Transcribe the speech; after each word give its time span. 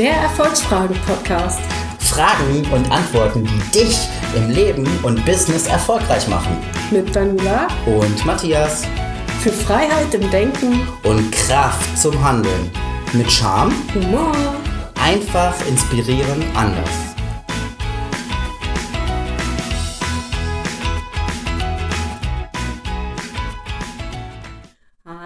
Der 0.00 0.14
Erfolgsfragen-Podcast. 0.14 1.60
Fragen 1.98 2.66
und 2.72 2.90
Antworten, 2.90 3.44
die 3.44 3.80
dich 3.80 3.98
im 4.34 4.48
Leben 4.48 4.88
und 5.02 5.22
Business 5.26 5.66
erfolgreich 5.66 6.26
machen. 6.26 6.56
Mit 6.90 7.14
Daniela 7.14 7.68
Und 7.84 8.24
Matthias. 8.24 8.84
für 9.42 9.52
Freiheit 9.52 10.14
im 10.14 10.30
Denken, 10.30 10.88
Und 11.02 11.30
Kraft 11.32 11.98
zum 11.98 12.18
Handeln. 12.24 12.70
Mit 13.12 13.30
Charme, 13.30 13.74
Humor. 13.94 14.32
einfach 14.94 15.54
inspirieren, 15.68 16.44
anders. 16.54 17.09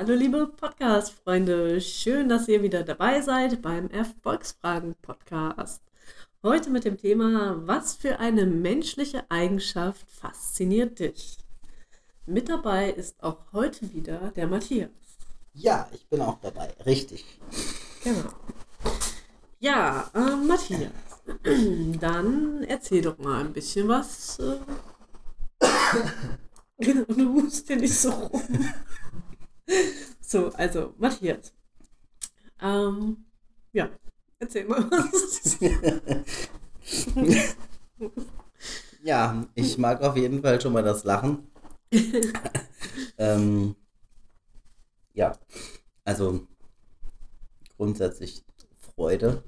Hallo 0.05 0.17
liebe 0.17 0.47
Podcast-Freunde, 0.49 1.81
schön, 1.81 2.29
dass 2.29 2.47
ihr 2.47 2.63
wieder 2.63 2.83
dabei 2.83 3.23
seid 3.23 3.63
beim 3.63 3.89
Erfolgsfragen-Podcast. 3.89 5.81
Heute 6.43 6.69
mit 6.69 6.85
dem 6.85 6.99
Thema, 6.99 7.67
was 7.67 7.95
für 7.95 8.19
eine 8.19 8.45
menschliche 8.45 9.25
Eigenschaft 9.31 10.05
fasziniert 10.11 10.99
dich? 10.99 11.39
Mit 12.27 12.51
dabei 12.51 12.91
ist 12.91 13.23
auch 13.23 13.51
heute 13.55 13.95
wieder 13.95 14.31
der 14.37 14.47
Matthias. 14.47 14.91
Ja, 15.55 15.89
ich 15.95 16.07
bin 16.09 16.21
auch 16.21 16.39
dabei. 16.43 16.69
Richtig. 16.85 17.25
Genau. 18.03 18.29
Ja, 19.59 20.11
äh, 20.13 20.37
Matthias, 20.37 20.93
dann 21.99 22.63
erzähl 22.65 23.01
doch 23.01 23.17
mal 23.17 23.41
ein 23.41 23.55
bisschen 23.55 23.89
was. 23.89 24.39
Äh. 24.39 24.59
du 27.09 27.25
musst 27.25 27.71
dir 27.71 27.77
nicht 27.77 27.99
so 27.99 28.11
rum. 28.11 28.43
So, 30.21 30.49
also 30.55 30.95
Matthias. 30.97 31.53
Ähm, 32.61 33.27
ja, 33.73 33.91
erzähl 34.39 34.65
mal 34.65 34.91
was. 34.91 35.59
Ja, 39.05 39.47
ich 39.55 39.77
mag 39.77 40.03
auf 40.03 40.17
jeden 40.17 40.41
Fall 40.41 40.59
schon 40.63 40.73
mal 40.73 40.83
das 40.83 41.05
Lachen. 41.05 41.47
ähm, 43.19 43.77
ja, 45.13 45.39
also 46.05 46.47
grundsätzlich 47.77 48.43
Freude, 48.79 49.45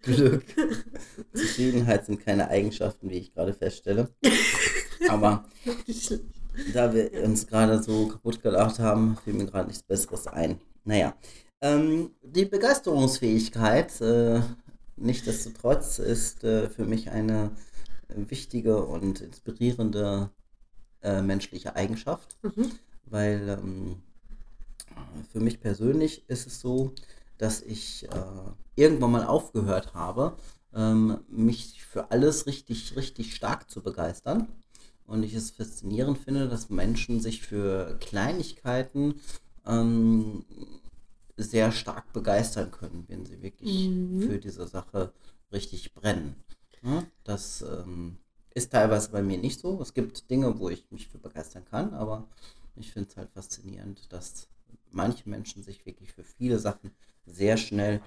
Glück, 0.00 0.44
Zufriedenheit 1.34 2.06
sind 2.06 2.24
keine 2.24 2.48
Eigenschaften, 2.48 3.10
wie 3.10 3.18
ich 3.18 3.34
gerade 3.34 3.52
feststelle. 3.52 4.08
Aber 5.08 5.44
da 6.72 6.92
wir 6.92 7.12
uns 7.24 7.46
gerade 7.46 7.82
so 7.82 8.08
kaputt 8.08 8.42
gelacht 8.42 8.78
haben, 8.78 9.16
fiel 9.24 9.34
mir 9.34 9.46
gerade 9.46 9.68
nichts 9.68 9.82
Besseres 9.82 10.26
ein. 10.26 10.60
Naja, 10.84 11.14
ähm, 11.60 12.10
die 12.22 12.44
Begeisterungsfähigkeit, 12.44 14.00
äh, 14.00 14.40
nichtsdestotrotz, 14.96 15.98
ist 15.98 16.44
äh, 16.44 16.68
für 16.68 16.84
mich 16.84 17.10
eine 17.10 17.50
wichtige 18.08 18.84
und 18.84 19.20
inspirierende 19.20 20.30
äh, 21.02 21.22
menschliche 21.22 21.76
Eigenschaft, 21.76 22.36
Mhm. 22.42 22.70
weil 23.06 23.58
ähm, 23.60 24.02
für 25.32 25.40
mich 25.40 25.60
persönlich 25.60 26.28
ist 26.28 26.46
es 26.46 26.60
so, 26.60 26.92
dass 27.38 27.60
ich 27.60 28.04
äh, 28.04 28.08
irgendwann 28.74 29.12
mal 29.12 29.26
aufgehört 29.26 29.94
habe, 29.94 30.36
ähm, 30.74 31.18
mich 31.28 31.82
für 31.84 32.10
alles 32.10 32.46
richtig, 32.46 32.96
richtig 32.96 33.34
stark 33.34 33.70
zu 33.70 33.82
begeistern. 33.82 34.48
Und 35.08 35.24
ich 35.24 35.34
es 35.34 35.50
faszinierend 35.50 36.18
finde, 36.18 36.48
dass 36.48 36.70
Menschen 36.70 37.20
sich 37.20 37.42
für 37.42 37.98
Kleinigkeiten 38.00 39.16
ähm, 39.66 40.44
sehr 41.36 41.72
stark 41.72 42.12
begeistern 42.12 42.70
können, 42.70 43.04
wenn 43.08 43.26
sie 43.26 43.42
wirklich 43.42 43.88
Mhm. 43.88 44.20
für 44.20 44.38
diese 44.38 44.68
Sache 44.68 45.12
richtig 45.52 45.94
brennen. 45.94 46.36
Ja, 46.82 47.04
das 47.24 47.62
ähm, 47.62 48.18
ist 48.54 48.72
teilweise 48.72 49.10
bei 49.10 49.22
mir 49.22 49.38
nicht 49.38 49.60
so. 49.60 49.80
Es 49.82 49.94
gibt 49.94 50.30
Dinge, 50.30 50.58
wo 50.58 50.68
ich 50.68 50.90
mich 50.90 51.08
für 51.08 51.18
begeistern 51.18 51.64
kann, 51.64 51.94
aber 51.94 52.28
ich 52.76 52.92
finde 52.92 53.08
es 53.10 53.16
halt 53.16 53.30
faszinierend, 53.30 54.12
dass 54.12 54.48
manche 54.90 55.28
Menschen 55.28 55.62
sich 55.62 55.86
wirklich 55.86 56.12
für 56.12 56.24
viele 56.24 56.58
Sachen 56.58 56.92
sehr 57.26 57.56
schnell 57.56 58.00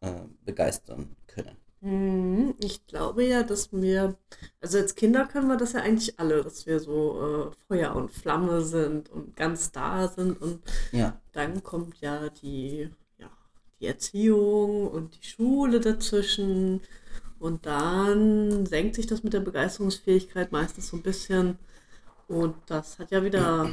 äh, 0.00 0.22
begeistern 0.44 1.16
können. 1.26 1.56
Mhm, 1.80 2.54
Ich 2.58 2.86
glaube 2.86 3.24
ja, 3.24 3.42
dass 3.44 3.72
wir, 3.72 4.16
also 4.60 4.78
als 4.78 4.94
Kinder 4.96 5.26
können 5.26 5.46
wir 5.48 5.56
das 5.56 5.72
ja 5.74 5.80
eigentlich 5.80 6.18
alle, 6.18 6.42
dass 6.42 6.66
wir 6.66 6.80
so 6.80 7.52
äh, 7.52 7.56
Feuer 7.68 7.94
und 7.94 8.10
Flamme 8.10 8.62
sind 8.62 9.10
und 9.10 9.36
ganz 9.36 9.70
da 9.70 10.08
sind 10.08 10.40
und 10.42 10.60
Ja, 10.92 11.20
dann 11.32 11.62
kommt 11.62 12.00
ja 12.00 12.30
die, 12.30 12.90
ja, 13.18 13.30
die 13.80 13.86
Erziehung 13.86 14.88
und 14.88 15.16
die 15.22 15.26
Schule 15.28 15.80
dazwischen 15.80 16.80
und 17.38 17.66
dann 17.66 18.66
senkt 18.66 18.96
sich 18.96 19.06
das 19.06 19.22
mit 19.24 19.32
der 19.34 19.40
Begeisterungsfähigkeit 19.40 20.52
meistens 20.52 20.88
so 20.88 20.96
ein 20.96 21.02
bisschen 21.02 21.58
und 22.28 22.56
das 22.66 22.98
hat 22.98 23.10
ja 23.10 23.24
wieder 23.24 23.70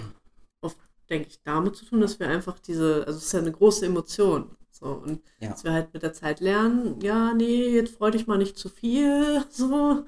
oft, 0.61 0.77
denke 1.09 1.29
ich, 1.29 1.41
damit 1.43 1.75
zu 1.75 1.85
tun, 1.85 2.01
dass 2.01 2.19
wir 2.19 2.27
einfach 2.29 2.59
diese, 2.59 3.05
also 3.07 3.17
es 3.19 3.25
ist 3.25 3.33
ja 3.33 3.39
eine 3.39 3.51
große 3.51 3.85
Emotion, 3.85 4.55
so 4.79 4.87
und 4.87 5.21
ja, 5.39 5.49
dass 5.49 5.63
wir 5.63 5.71
halt 5.71 5.93
mit 5.93 6.03
der 6.03 6.13
Zeit 6.13 6.39
lernen, 6.41 6.99
ja, 7.01 7.33
nee, 7.33 7.69
jetzt 7.75 7.95
freu 7.95 8.11
dich 8.11 8.27
mal 8.27 8.37
nicht 8.37 8.57
zu 8.57 8.69
viel, 8.69 9.43
so. 9.49 10.05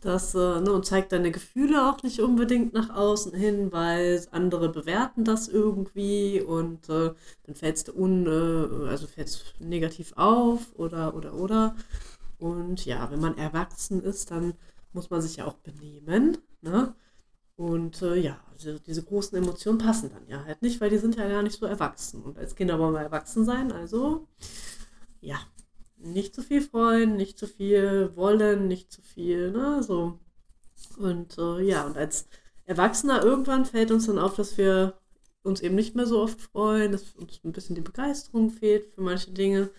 Das, 0.00 0.32
äh, 0.34 0.60
ne, 0.60 0.72
und 0.72 0.86
zeigt 0.86 1.10
deine 1.10 1.32
Gefühle 1.32 1.88
auch 1.90 2.04
nicht 2.04 2.20
unbedingt 2.20 2.72
nach 2.72 2.94
außen 2.94 3.34
hin, 3.34 3.72
weil 3.72 4.24
andere 4.30 4.68
bewerten 4.68 5.24
das 5.24 5.48
irgendwie 5.48 6.40
und 6.40 6.88
äh, 6.88 7.14
dann 7.44 7.54
fällst 7.56 7.88
du 7.88 7.94
un, 7.94 8.26
äh, 8.26 8.88
also 8.88 9.08
fällst 9.08 9.54
negativ 9.58 10.12
auf 10.16 10.72
oder, 10.76 11.16
oder, 11.16 11.34
oder. 11.34 11.74
Und 12.38 12.84
ja, 12.86 13.10
wenn 13.10 13.20
man 13.20 13.36
erwachsen 13.36 14.00
ist, 14.00 14.30
dann 14.30 14.54
muss 14.92 15.10
man 15.10 15.20
sich 15.20 15.36
ja 15.36 15.46
auch 15.46 15.54
benehmen, 15.54 16.38
ne? 16.60 16.94
Und 17.56 18.02
äh, 18.02 18.16
ja, 18.16 18.38
also 18.66 18.78
diese 18.78 19.02
großen 19.02 19.38
Emotionen 19.38 19.78
passen 19.78 20.10
dann 20.10 20.26
ja 20.28 20.44
halt 20.44 20.62
nicht, 20.62 20.80
weil 20.80 20.90
die 20.90 20.98
sind 20.98 21.16
ja 21.16 21.28
gar 21.28 21.42
nicht 21.42 21.58
so 21.58 21.66
erwachsen. 21.66 22.22
Und 22.22 22.38
als 22.38 22.54
Kinder 22.56 22.78
wollen 22.78 22.94
wir 22.94 23.00
erwachsen 23.00 23.44
sein, 23.44 23.72
also 23.72 24.26
ja, 25.20 25.38
nicht 25.96 26.34
zu 26.34 26.42
viel 26.42 26.62
freuen, 26.62 27.16
nicht 27.16 27.38
zu 27.38 27.46
viel 27.46 28.12
wollen, 28.16 28.68
nicht 28.68 28.92
zu 28.92 29.02
viel, 29.02 29.50
ne, 29.52 29.82
so. 29.82 30.18
Und 30.98 31.38
äh, 31.38 31.60
ja, 31.62 31.86
und 31.86 31.96
als 31.96 32.28
Erwachsener 32.64 33.22
irgendwann 33.24 33.64
fällt 33.64 33.90
uns 33.90 34.06
dann 34.06 34.18
auf, 34.18 34.36
dass 34.36 34.58
wir 34.58 34.98
uns 35.42 35.60
eben 35.60 35.74
nicht 35.74 35.94
mehr 35.96 36.06
so 36.06 36.20
oft 36.20 36.40
freuen, 36.40 36.92
dass 36.92 37.14
uns 37.14 37.40
ein 37.44 37.52
bisschen 37.52 37.74
die 37.74 37.80
Begeisterung 37.80 38.50
fehlt 38.50 38.86
für 38.94 39.00
manche 39.00 39.30
Dinge. 39.32 39.70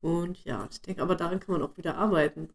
Und 0.00 0.44
ja, 0.44 0.68
ich 0.70 0.82
denke, 0.82 1.02
aber 1.02 1.16
daran 1.16 1.40
kann 1.40 1.54
man 1.54 1.62
auch 1.62 1.76
wieder 1.76 1.96
arbeiten. 1.96 2.50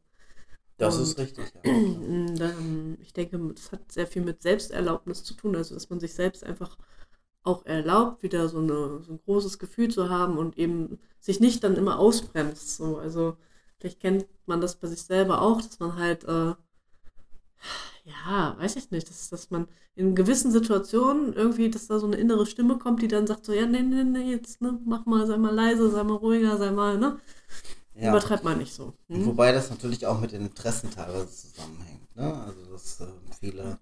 Das 0.82 0.98
Und- 0.98 1.04
ist 1.04 1.18
richtig. 1.18 1.46
Ja. 1.66 2.52
Ich 3.02 3.14
denke, 3.14 3.38
das 3.54 3.72
hat 3.72 3.92
sehr 3.92 4.08
viel 4.08 4.22
mit 4.24 4.42
Selbsterlaubnis 4.42 5.24
zu 5.24 5.34
tun, 5.34 5.56
also 5.56 5.74
dass 5.76 5.90
man 5.90 6.00
sich 6.00 6.14
selbst 6.14 6.44
einfach 6.46 6.78
auch 7.44 7.66
erlaubt, 7.66 8.24
wieder 8.24 8.48
so, 8.50 8.60
eine, 8.60 9.02
so 9.04 9.14
ein 9.14 9.20
großes 9.26 9.60
Gefühl 9.60 9.90
zu 9.90 10.10
haben 10.10 10.38
und 10.38 10.58
eben 10.58 11.00
sich 11.20 11.40
nicht 11.40 11.64
dann 11.64 11.76
immer 11.76 12.00
ausbremst. 12.00 12.78
So. 12.78 12.98
Also 12.98 13.38
vielleicht 13.80 14.00
kennt 14.00 14.28
man 14.46 14.62
das 14.62 14.76
bei 14.78 14.88
sich 14.88 15.02
selber 15.04 15.42
auch, 15.42 15.62
dass 15.62 15.80
man 15.80 15.96
halt, 15.98 16.24
äh, 16.26 16.54
ja, 18.06 18.56
weiß 18.58 18.76
ich 18.78 18.92
nicht, 18.92 19.10
dass, 19.10 19.30
dass 19.30 19.50
man 19.52 19.68
in 19.96 20.16
gewissen 20.16 20.52
Situationen 20.52 21.34
irgendwie, 21.34 21.70
dass 21.70 21.88
da 21.88 22.00
so 22.00 22.08
eine 22.08 22.16
innere 22.18 22.46
Stimme 22.46 22.78
kommt, 22.78 23.02
die 23.02 23.08
dann 23.08 23.28
sagt 23.28 23.46
so, 23.46 23.54
ja, 23.54 23.66
nee, 23.66 23.82
nee, 23.82 24.04
nee, 24.04 24.32
jetzt, 24.32 24.62
ne, 24.62 24.80
mach 24.86 25.06
mal, 25.06 25.28
sei 25.28 25.38
mal 25.38 25.54
leise, 25.54 25.90
sei 25.92 26.04
mal 26.04 26.16
ruhiger, 26.16 26.58
sei 26.58 26.72
mal, 26.72 26.98
ne? 26.98 27.20
Ja. 27.96 28.10
Übertreibt 28.10 28.44
man 28.44 28.58
nicht 28.58 28.74
so. 28.74 28.94
Hm? 29.08 29.26
Wobei 29.26 29.52
das 29.52 29.70
natürlich 29.70 30.06
auch 30.08 30.20
mit 30.20 30.32
den 30.32 30.44
Interessen 30.44 30.92
teilweise 30.92 31.30
zusammenhängt. 31.30 32.16
Ne? 32.16 32.34
Also 32.44 32.66
dass 32.72 33.02
äh, 33.02 33.08
viele 33.40 33.78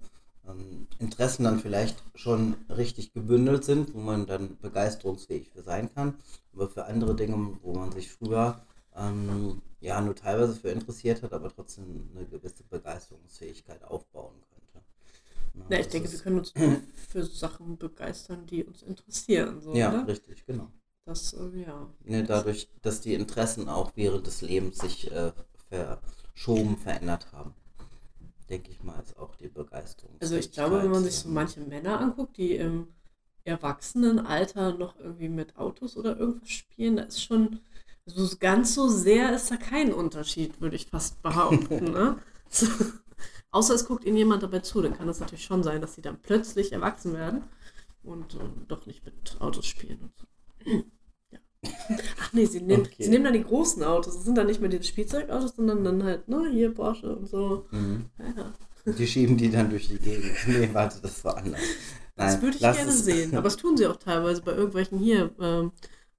ähm, 0.47 0.87
Interessen 0.99 1.43
dann 1.43 1.59
vielleicht 1.59 2.03
schon 2.15 2.55
richtig 2.69 3.13
gebündelt 3.13 3.63
sind, 3.63 3.93
wo 3.93 3.99
man 3.99 4.25
dann 4.25 4.57
begeisterungsfähig 4.59 5.50
für 5.51 5.61
sein 5.61 5.94
kann. 5.94 6.15
Aber 6.53 6.69
für 6.69 6.85
andere 6.85 7.15
Dinge, 7.15 7.57
wo 7.61 7.73
man 7.73 7.91
sich 7.91 8.11
früher 8.11 8.59
ähm, 8.95 9.61
ja 9.79 10.01
nur 10.01 10.15
teilweise 10.15 10.55
für 10.55 10.69
interessiert 10.69 11.21
hat, 11.23 11.31
aber 11.33 11.50
trotzdem 11.53 12.09
eine 12.15 12.25
gewisse 12.25 12.63
Begeisterungsfähigkeit 12.63 13.83
aufbauen 13.83 14.35
könnte. 14.51 14.83
Ne? 15.53 15.65
Ja, 15.69 15.77
ich 15.79 15.85
Das 15.85 15.94
denke, 15.94 16.12
wir 16.12 16.19
können 16.19 16.39
uns 16.39 16.53
für 17.09 17.23
Sachen 17.23 17.77
begeistern, 17.77 18.45
die 18.47 18.63
uns 18.63 18.81
interessieren. 18.83 19.62
So, 19.62 19.73
Ja, 19.75 19.89
oder? 19.89 20.07
richtig, 20.07 20.45
genau. 20.45 20.71
Das, 21.09 21.33
äh, 21.33 21.65
ja. 21.65 21.89
Ne, 22.03 22.23
dadurch, 22.23 22.69
dass 22.83 23.01
die 23.01 23.15
Interessen 23.15 23.67
auch 23.67 23.94
während 23.95 24.27
des 24.27 24.41
Lebens 24.41 24.77
sich 24.77 25.11
äh, 25.11 25.31
verschoben, 25.67 26.77
verändert 26.77 27.31
haben. 27.31 27.56
Denke 28.47 28.69
ich 28.69 28.83
mal, 28.83 29.00
ist 29.00 29.17
auch 29.17 29.35
die 29.35 29.47
Begeisterung. 29.47 30.15
Also 30.19 30.35
ich 30.35 30.51
glaube, 30.51 30.83
wenn 30.83 30.91
man 30.91 31.03
sich 31.03 31.15
so 31.15 31.29
manche 31.29 31.61
Männer 31.61 32.00
anguckt, 32.00 32.38
die 32.38 32.56
im 32.56 32.89
Erwachsenenalter 33.44 34.73
noch 34.77 35.00
irgendwie 35.00 35.29
mit 35.29 35.57
Autos 35.57 35.97
oder 35.97 36.15
irgendwas 36.15 36.50
spielen, 36.50 36.97
da 36.97 37.03
ist 37.03 37.23
schon, 37.23 37.59
also 38.05 38.38
ganz 38.39 38.75
so 38.75 38.88
sehr 38.88 39.33
ist 39.33 39.50
da 39.50 39.57
kein 39.57 39.91
Unterschied, 39.91 40.62
würde 40.62 40.75
ich 40.75 40.85
fast 40.85 41.19
behaupten. 41.23 41.85
ne? 41.85 42.19
so, 42.50 42.67
außer 43.50 43.73
es 43.73 43.85
guckt 43.85 44.05
ihnen 44.05 44.17
jemand 44.17 44.44
dabei 44.44 44.59
zu, 44.59 44.79
dann 44.79 44.95
kann 44.95 45.07
das 45.07 45.19
natürlich 45.19 45.45
schon 45.45 45.63
sein, 45.63 45.81
dass 45.81 45.95
sie 45.95 46.03
dann 46.03 46.21
plötzlich 46.21 46.71
erwachsen 46.71 47.13
werden 47.13 47.44
und 48.03 48.35
äh, 48.35 48.38
doch 48.67 48.85
nicht 48.85 49.03
mit 49.05 49.41
Autos 49.41 49.65
spielen 49.65 50.01
und 50.01 50.15
so. 50.15 50.25
Ach 51.65 52.33
nee, 52.33 52.45
sie 52.45 52.61
nehmen, 52.61 52.83
Okay. 52.83 53.03
sie 53.03 53.09
nehmen 53.09 53.25
dann 53.25 53.33
die 53.33 53.44
großen 53.44 53.83
Autos. 53.83 54.15
Das 54.15 54.23
sind 54.25 54.38
dann 54.38 54.47
nicht 54.47 54.61
mehr 54.61 54.69
diese 54.69 54.83
Spielzeugautos, 54.83 55.56
sondern 55.56 55.83
dann 55.83 56.03
halt, 56.03 56.27
ne, 56.27 56.50
hier 56.51 56.73
Porsche 56.73 57.15
und 57.15 57.27
so. 57.27 57.65
Mhm. 57.71 58.06
Ja. 58.19 58.53
Und 58.85 58.97
die 58.97 59.07
schieben 59.07 59.35
die 59.38 59.50
dann 59.51 59.69
durch 59.69 59.88
die 59.89 59.97
Gegend. 59.97 60.31
Nee, 60.47 60.69
warte, 60.71 61.00
das 61.01 61.23
war 61.25 61.38
anders. 61.38 61.59
Das 62.15 62.33
Nein, 62.33 62.41
würde 62.41 62.56
ich 62.56 62.61
gerne 62.61 62.89
es- 62.91 63.03
sehen. 63.06 63.33
Aber 63.35 63.44
das 63.44 63.57
tun 63.57 63.75
sie 63.77 63.88
auch 63.88 63.97
teilweise 63.97 64.41
bei 64.41 64.53
irgendwelchen 64.53 65.00
hier 65.00 65.31
ähm, 65.39 65.71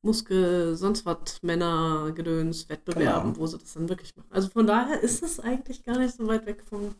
Muskel, 0.02 0.76
sonst 0.76 1.04
was, 1.06 1.42
Männer, 1.42 2.12
Gedöns, 2.14 2.68
Wettbewerben, 2.68 3.32
Genau. 3.32 3.42
wo 3.42 3.46
sie 3.46 3.58
das 3.58 3.72
dann 3.74 3.88
wirklich 3.88 4.16
machen. 4.16 4.28
Also 4.30 4.48
von 4.48 4.66
daher 4.66 5.00
ist 5.00 5.22
es 5.22 5.40
eigentlich 5.40 5.84
gar 5.84 5.98
nicht 5.98 6.14
so 6.16 6.26
weit 6.26 6.46
weg 6.46 6.62
von 6.68 6.94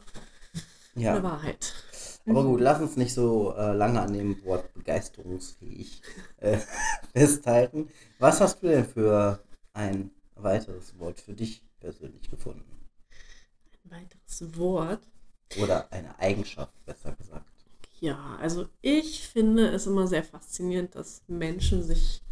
ja. 0.96 1.14
der 1.14 1.22
Wahrheit. 1.22 1.72
Aber 2.26 2.44
gut, 2.44 2.60
lass 2.60 2.80
uns 2.80 2.96
nicht 2.96 3.14
so 3.14 3.54
äh, 3.56 3.72
lange 3.72 4.00
an 4.00 4.12
dem 4.12 4.44
Wort 4.44 4.72
begeisterungsfähig 4.74 6.02
äh, 6.38 6.58
festhalten. 7.12 7.88
Was 8.18 8.40
hast 8.40 8.62
du 8.62 8.68
denn 8.68 8.84
für 8.84 9.42
ein 9.72 10.10
weiteres 10.34 10.98
Wort 10.98 11.20
für 11.20 11.34
dich 11.34 11.64
persönlich 11.80 12.30
gefunden? 12.30 12.88
Ein 13.84 14.02
weiteres 14.02 14.58
Wort. 14.58 15.02
Oder 15.60 15.92
eine 15.92 16.18
Eigenschaft, 16.18 16.72
besser 16.84 17.12
gesagt. 17.12 17.46
Ja, 18.00 18.36
also 18.40 18.66
ich 18.80 19.28
finde 19.28 19.68
es 19.68 19.86
immer 19.86 20.06
sehr 20.06 20.24
faszinierend, 20.24 20.94
dass 20.94 21.22
Menschen 21.26 21.82
sich 21.82 22.22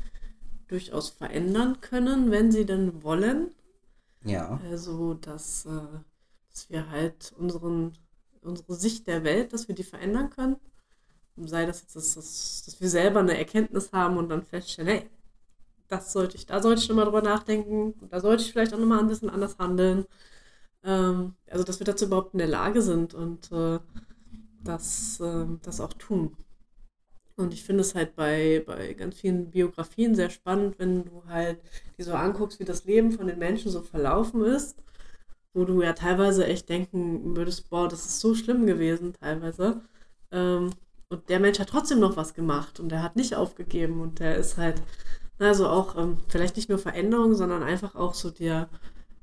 durchaus 0.68 1.10
verändern 1.10 1.80
können, 1.80 2.30
wenn 2.30 2.52
sie 2.52 2.64
denn 2.64 3.02
wollen. 3.02 3.54
Ja. 4.24 4.60
Also, 4.70 5.14
dass, 5.14 5.66
äh, 5.66 6.00
dass 6.50 6.70
wir 6.70 6.90
halt 6.90 7.34
unseren, 7.36 7.98
unsere 8.42 8.74
Sicht 8.74 9.06
der 9.06 9.24
Welt, 9.24 9.52
dass 9.52 9.68
wir 9.68 9.74
die 9.74 9.84
verändern 9.84 10.30
können. 10.30 10.56
Sei 11.36 11.66
das 11.66 11.82
jetzt, 11.82 11.96
dass, 11.96 12.14
dass, 12.14 12.64
dass 12.64 12.80
wir 12.80 12.88
selber 12.88 13.20
eine 13.20 13.38
Erkenntnis 13.38 13.92
haben 13.92 14.16
und 14.16 14.28
dann 14.28 14.42
feststellen, 14.42 14.90
hey, 14.90 15.10
das 15.88 16.12
sollte 16.12 16.36
ich, 16.36 16.46
da 16.46 16.60
sollte 16.62 16.82
ich 16.82 16.88
nochmal 16.88 17.06
drüber 17.06 17.22
nachdenken, 17.22 17.94
da 18.10 18.20
sollte 18.20 18.42
ich 18.42 18.52
vielleicht 18.52 18.74
auch 18.74 18.78
nochmal 18.78 19.00
ein 19.00 19.08
bisschen 19.08 19.30
anders 19.30 19.58
handeln. 19.58 20.06
Ähm, 20.84 21.34
also, 21.50 21.64
dass 21.64 21.80
wir 21.80 21.86
dazu 21.86 22.06
überhaupt 22.06 22.34
in 22.34 22.38
der 22.38 22.48
Lage 22.48 22.82
sind 22.82 23.14
und 23.14 23.50
äh, 23.52 23.78
das, 24.62 25.20
ähm, 25.20 25.60
das 25.62 25.80
auch 25.80 25.92
tun. 25.94 26.36
Und 27.36 27.54
ich 27.54 27.62
finde 27.62 27.82
es 27.82 27.94
halt 27.94 28.16
bei, 28.16 28.64
bei 28.66 28.94
ganz 28.94 29.16
vielen 29.20 29.50
Biografien 29.50 30.14
sehr 30.16 30.28
spannend, 30.30 30.78
wenn 30.78 31.04
du 31.04 31.24
halt 31.26 31.60
die 31.96 32.02
so 32.02 32.12
anguckst, 32.12 32.58
wie 32.58 32.64
das 32.64 32.84
Leben 32.84 33.12
von 33.12 33.28
den 33.28 33.38
Menschen 33.38 33.70
so 33.70 33.80
verlaufen 33.80 34.42
ist, 34.44 34.76
wo 35.54 35.64
du 35.64 35.82
ja 35.82 35.92
teilweise 35.92 36.46
echt 36.46 36.68
denken 36.68 37.36
würdest, 37.36 37.70
boah, 37.70 37.88
das 37.88 38.06
ist 38.06 38.20
so 38.20 38.34
schlimm 38.34 38.66
gewesen, 38.66 39.14
teilweise. 39.20 39.80
Ähm, 40.30 40.70
und 41.08 41.28
der 41.28 41.40
Mensch 41.40 41.58
hat 41.58 41.70
trotzdem 41.70 42.00
noch 42.00 42.16
was 42.16 42.34
gemacht 42.34 42.80
und 42.80 42.90
der 42.90 43.02
hat 43.02 43.16
nicht 43.16 43.34
aufgegeben 43.34 44.00
und 44.00 44.20
der 44.20 44.36
ist 44.36 44.58
halt, 44.58 44.82
also 45.38 45.68
auch 45.68 45.96
ähm, 45.96 46.18
vielleicht 46.28 46.56
nicht 46.56 46.68
nur 46.68 46.78
Veränderung, 46.78 47.34
sondern 47.34 47.62
einfach 47.62 47.94
auch 47.94 48.14
so 48.14 48.30
der, 48.30 48.68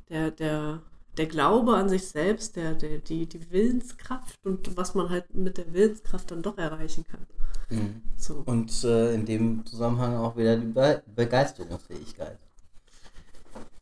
der, 0.10 0.32
der, 0.32 0.82
der 1.18 1.26
Glaube 1.28 1.76
an 1.76 1.90
sich 1.90 2.08
selbst, 2.08 2.56
der, 2.56 2.74
der, 2.74 2.98
die, 3.00 3.28
die 3.28 3.52
Willenskraft 3.52 4.36
und 4.44 4.76
was 4.76 4.96
man 4.96 5.10
halt 5.10 5.36
mit 5.36 5.58
der 5.58 5.74
Willenskraft 5.74 6.32
dann 6.32 6.42
doch 6.42 6.58
erreichen 6.58 7.06
kann. 7.10 7.28
Mhm. 7.70 8.02
So. 8.18 8.44
Und 8.46 8.84
äh, 8.84 9.14
in 9.14 9.26
dem 9.26 9.66
Zusammenhang 9.66 10.16
auch 10.18 10.36
wieder 10.36 10.58
die 10.58 10.68
Be 10.68 11.04
Begeisterungsfähigkeit. 11.16 12.40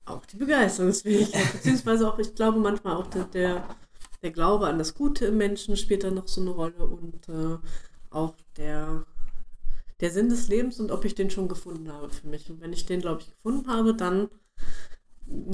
Auch 0.05 0.25
die 0.25 0.37
Begeisterungsfähigkeit, 0.37 1.53
beziehungsweise 1.53 2.07
auch, 2.11 2.19
ich 2.19 2.35
glaube, 2.35 2.59
manchmal 2.59 2.97
auch 2.97 3.07
der, 3.07 3.23
der, 3.25 3.63
der 4.21 4.31
Glaube 4.31 4.67
an 4.67 4.77
das 4.77 4.93
Gute 4.95 5.25
im 5.27 5.37
Menschen 5.37 5.77
spielt 5.77 6.03
da 6.03 6.11
noch 6.11 6.27
so 6.27 6.41
eine 6.41 6.49
Rolle 6.51 6.85
und 6.85 7.29
äh, 7.29 7.57
auch 8.09 8.35
der, 8.57 9.05
der 10.01 10.11
Sinn 10.11 10.29
des 10.29 10.49
Lebens 10.49 10.79
und 10.79 10.91
ob 10.91 11.05
ich 11.05 11.15
den 11.15 11.29
schon 11.29 11.47
gefunden 11.47 11.91
habe 11.91 12.09
für 12.09 12.27
mich. 12.27 12.49
Und 12.49 12.59
wenn 12.61 12.73
ich 12.73 12.85
den, 12.85 12.99
glaube 13.01 13.21
ich, 13.21 13.29
gefunden 13.31 13.67
habe, 13.69 13.93
dann 13.95 14.29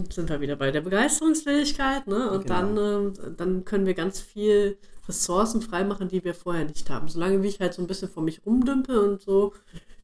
sind 0.09 0.29
wir 0.29 0.41
wieder 0.41 0.55
bei 0.55 0.71
der 0.71 0.81
Begeisterungsfähigkeit, 0.81 2.07
ne? 2.07 2.31
Und 2.31 2.47
Genau. 2.47 2.55
dann, 2.55 2.77
ähm, 2.77 3.35
dann 3.37 3.65
können 3.65 3.85
wir 3.85 3.93
ganz 3.93 4.19
viel 4.19 4.77
Ressourcen 5.07 5.61
freimachen, 5.61 6.07
die 6.09 6.23
wir 6.23 6.33
vorher 6.33 6.65
nicht 6.65 6.89
haben. 6.89 7.07
Solange 7.07 7.41
wie 7.43 7.47
ich 7.47 7.59
halt 7.59 7.73
so 7.73 7.81
ein 7.81 7.87
bisschen 7.87 8.09
vor 8.09 8.23
mich 8.23 8.45
rumdümpe 8.45 8.99
und 8.99 9.21
so, 9.21 9.53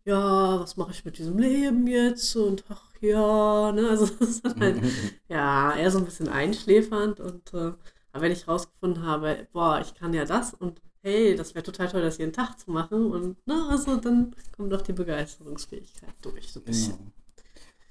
ja, 0.06 0.60
was 0.60 0.78
mache 0.78 0.92
ich 0.92 1.04
mit 1.04 1.18
diesem 1.18 1.38
Leben 1.38 1.88
jetzt? 1.88 2.36
Und 2.36 2.64
ach 2.70 2.92
ja, 3.02 3.72
ne? 3.72 3.90
Also 3.90 4.06
das 4.06 4.40
ist 4.40 4.60
halt, 4.60 4.82
ja, 5.28 5.76
eher 5.76 5.92
so 5.92 6.00
ein 6.00 6.06
bisschen 6.06 6.30
einschläfernd. 6.30 7.20
Und 7.20 7.54
äh, 7.54 7.74
aber 8.12 8.22
wenn 8.22 8.32
ich 8.32 8.48
rausgefunden 8.48 9.04
habe, 9.04 9.48
boah, 9.52 9.82
ich 9.82 9.94
kann 9.96 10.14
ja 10.14 10.26
das 10.26 10.54
und 10.54 10.82
hey, 11.02 11.36
das 11.36 11.54
wäre 11.54 11.64
total 11.64 11.88
toll, 11.90 12.02
das 12.02 12.18
jeden 12.18 12.34
Tag 12.34 12.60
zu 12.60 12.72
machen. 12.72 13.12
Und 13.12 13.46
ne, 13.48 13.68
also 13.70 13.98
dann 13.98 14.36
kommt 14.56 14.74
auch 14.74 14.82
die 14.82 14.94
Begeisterungsfähigkeit 14.94 16.14
durch, 16.22 16.52
so 16.52 16.60
ein 16.60 16.66
bisschen. 16.66 16.98
Genau. 16.98 17.12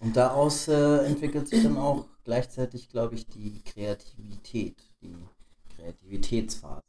Und 0.01 0.17
daraus 0.17 0.69
äh, 0.69 1.07
entwickelt 1.07 1.49
sich 1.49 1.63
dann 1.63 1.79
auch 1.79 2.07
gleichzeitig, 2.25 2.89
glaube 2.89 3.15
ich, 3.15 3.27
die 3.27 3.63
Kreativität, 3.65 4.77
die 5.03 5.17
Kreativitätsphase. 5.77 6.83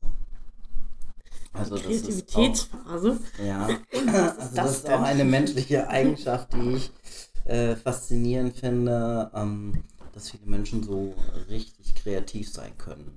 Also 1.58 1.78
das 1.78 1.86
ist 1.86 2.30
auch, 2.30 2.34
Kreativitätsphase. 2.34 3.20
ja, 3.46 3.66
also 3.94 4.36
das 4.36 4.54
das 4.54 4.72
ist 4.78 4.90
auch 4.90 5.02
eine 5.02 5.26
menschliche 5.26 5.88
Eigenschaft, 5.88 6.54
die 6.54 6.76
ich 6.76 6.92
äh, 7.46 7.76
faszinierend 7.76 8.58
finde, 8.58 9.32
ähm, 9.34 9.84
dass 10.14 10.32
viele 10.32 10.46
Menschen 10.46 10.84
so 10.84 11.14
richtig 11.50 11.96
kreativ 11.96 12.52
sein 12.52 12.78
können. 12.78 13.12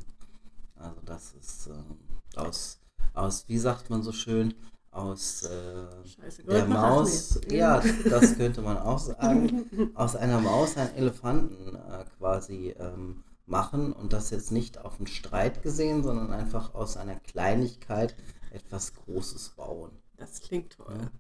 Also 0.77 1.01
das 1.05 1.35
ist 1.41 1.67
ähm, 1.69 1.99
aus, 2.37 2.81
aus, 3.15 3.45
wie 3.49 3.59
sagt 3.59 3.91
man 3.91 4.03
so 4.03 4.13
schön, 4.13 4.55
aus 4.91 5.43
äh, 5.45 6.07
Scheiße, 6.07 6.45
der 6.45 6.67
Maus, 6.67 7.41
ja, 7.51 7.83
das 8.09 8.37
könnte 8.37 8.63
man 8.63 8.79
auch 8.79 8.99
sagen, 8.99 9.93
aus 9.95 10.17
einer 10.17 10.41
Maus 10.41 10.77
einen 10.77 10.95
Elefanten 10.97 11.75
äh, 11.75 12.05
quasi 12.19 12.75
ähm, 12.79 13.25
machen 13.49 13.93
und 13.93 14.13
das 14.13 14.31
jetzt 14.31 14.53
nicht 14.53 14.79
auf 14.79 14.99
einen 14.99 15.07
Streit 15.07 15.63
gesehen, 15.63 16.03
sondern 16.03 16.33
einfach 16.33 16.75
aus 16.75 16.97
einer 16.97 17.19
Kleinigkeit 17.21 18.15
etwas 18.51 18.95
Großes 18.95 19.51
bauen. 19.51 19.91
Das 20.17 20.41
klingt 20.41 20.77
toll. 20.77 20.99
Ja, 20.99 21.11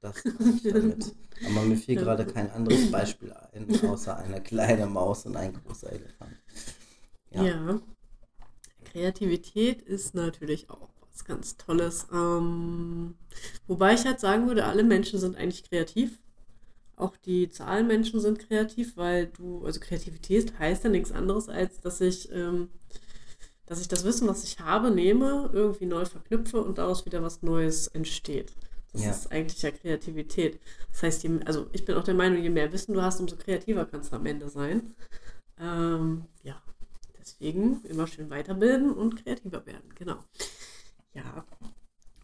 das 0.00 0.22
damit. 0.64 1.14
Aber 1.46 1.62
mir 1.62 1.76
fiel 1.76 1.96
gerade 1.96 2.26
kein 2.26 2.50
anderes 2.50 2.90
Beispiel 2.90 3.32
ein, 3.32 3.68
außer 3.84 4.16
eine 4.16 4.42
kleine 4.42 4.86
Maus 4.86 5.26
und 5.26 5.36
ein 5.36 5.52
großer 5.52 5.92
Elefant. 5.92 6.36
Ja. 7.30 7.42
Ja. 7.42 7.80
Kreativität 8.84 9.82
ist 9.82 10.14
natürlich 10.14 10.70
auch 10.70 10.88
was 11.10 11.24
ganz 11.24 11.56
Tolles. 11.56 12.06
Ähm, 12.12 13.14
wobei 13.66 13.94
ich 13.94 14.04
halt 14.04 14.20
sagen 14.20 14.46
würde, 14.46 14.64
alle 14.64 14.84
Menschen 14.84 15.18
sind 15.18 15.36
eigentlich 15.36 15.68
kreativ. 15.68 16.18
Auch 16.96 17.16
die 17.16 17.48
Zahlenmenschen 17.48 18.20
sind 18.20 18.38
kreativ, 18.38 18.96
weil 18.96 19.26
du, 19.26 19.64
also 19.64 19.80
Kreativität 19.80 20.58
heißt 20.58 20.84
ja 20.84 20.90
nichts 20.90 21.10
anderes, 21.12 21.48
als 21.48 21.80
dass 21.80 22.00
ich, 22.00 22.30
ähm, 22.32 22.68
dass 23.66 23.80
ich 23.80 23.88
das 23.88 24.04
Wissen, 24.04 24.28
was 24.28 24.44
ich 24.44 24.60
habe, 24.60 24.90
nehme, 24.90 25.50
irgendwie 25.52 25.86
neu 25.86 26.04
verknüpfe 26.04 26.62
und 26.62 26.78
daraus 26.78 27.04
wieder 27.06 27.22
was 27.22 27.42
Neues 27.42 27.88
entsteht. 27.88 28.52
Das 28.92 29.02
Ja. 29.02 29.10
ist 29.10 29.32
eigentlich 29.32 29.60
ja 29.62 29.72
Kreativität. 29.72 30.60
Das 30.92 31.02
heißt, 31.02 31.24
je, 31.24 31.40
also 31.46 31.66
ich 31.72 31.84
bin 31.84 31.96
auch 31.96 32.04
der 32.04 32.14
Meinung, 32.14 32.40
je 32.42 32.50
mehr 32.50 32.72
Wissen 32.72 32.94
du 32.94 33.02
hast, 33.02 33.18
umso 33.20 33.36
kreativer 33.36 33.86
kannst 33.86 34.12
du 34.12 34.16
am 34.16 34.26
Ende 34.26 34.48
sein. 34.48 34.94
Ähm, 35.58 36.26
ja, 36.44 36.62
deswegen 37.20 37.82
immer 37.84 38.06
schön 38.06 38.30
weiterbilden 38.30 38.92
und 38.92 39.16
kreativer 39.24 39.66
werden, 39.66 39.92
genau. 39.96 40.18
Ja, 41.12 41.44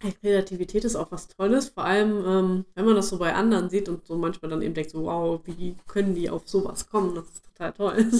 Kreativität 0.00 0.84
ist 0.84 0.96
auch 0.96 1.12
was 1.12 1.28
Tolles, 1.28 1.68
vor 1.68 1.84
allem, 1.84 2.24
ähm, 2.26 2.64
wenn 2.74 2.84
man 2.86 2.94
das 2.94 3.10
so 3.10 3.18
bei 3.18 3.34
anderen 3.34 3.68
sieht 3.68 3.88
und 3.88 4.06
so 4.06 4.16
manchmal 4.16 4.50
dann 4.50 4.62
eben 4.62 4.74
denkt, 4.74 4.90
so, 4.90 5.04
wow, 5.04 5.40
wie 5.44 5.76
können 5.86 6.14
die 6.14 6.30
auf 6.30 6.48
sowas 6.48 6.88
kommen? 6.88 7.14
Das 7.14 7.24
ist 7.26 7.44
total 7.44 7.72
toll. 7.72 8.10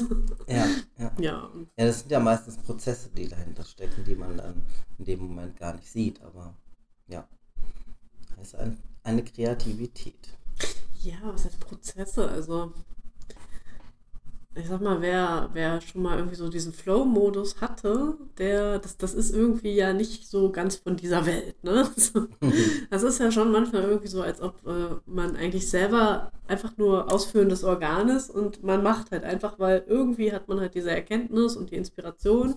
Ja, 0.46 0.66
ja. 0.98 1.12
ja, 1.18 1.50
Ja, 1.78 1.86
das 1.86 2.00
sind 2.00 2.10
ja 2.10 2.20
meistens 2.20 2.58
Prozesse, 2.58 3.08
die 3.16 3.28
dahinter 3.28 3.64
stecken, 3.64 4.04
die 4.04 4.14
man 4.14 4.36
dann 4.36 4.62
in 4.98 5.04
dem 5.06 5.20
Moment 5.20 5.56
gar 5.56 5.74
nicht 5.74 5.90
sieht, 5.90 6.20
aber 6.22 6.54
ja, 7.08 7.26
das 8.36 8.48
ist 8.48 8.54
ein, 8.56 8.76
eine 9.02 9.24
Kreativität. 9.24 10.28
ja, 11.02 11.16
was 11.22 11.46
heißt 11.46 11.60
Prozesse? 11.60 12.28
Also, 12.28 12.72
ich 14.56 14.66
sag 14.66 14.80
mal, 14.80 15.00
wer, 15.00 15.48
wer 15.52 15.80
schon 15.80 16.02
mal 16.02 16.16
irgendwie 16.18 16.34
so 16.36 16.48
diesen 16.48 16.72
Flow-Modus 16.72 17.60
hatte, 17.60 18.16
der, 18.36 18.80
das, 18.80 18.96
das 18.96 19.14
ist 19.14 19.32
irgendwie 19.32 19.74
ja 19.74 19.92
nicht 19.92 20.28
so 20.28 20.50
ganz 20.50 20.76
von 20.76 20.96
dieser 20.96 21.24
Welt, 21.26 21.62
ne? 21.62 21.88
So. 21.96 22.26
Das 22.90 23.02
ist 23.04 23.20
ja 23.20 23.30
schon 23.30 23.52
manchmal 23.52 23.82
irgendwie 23.84 24.08
so, 24.08 24.22
als 24.22 24.40
ob 24.40 24.66
äh, 24.66 24.96
man 25.06 25.36
eigentlich 25.36 25.70
selber 25.70 26.32
einfach 26.48 26.76
nur 26.76 27.12
ausführendes 27.12 27.62
Organ 27.62 28.08
ist 28.08 28.28
und 28.30 28.62
man 28.64 28.82
macht 28.82 29.12
halt 29.12 29.22
einfach, 29.24 29.58
weil 29.60 29.84
irgendwie 29.86 30.32
hat 30.32 30.48
man 30.48 30.58
halt 30.60 30.74
diese 30.74 30.90
Erkenntnis 30.90 31.56
und 31.56 31.70
die 31.70 31.76
Inspiration, 31.76 32.56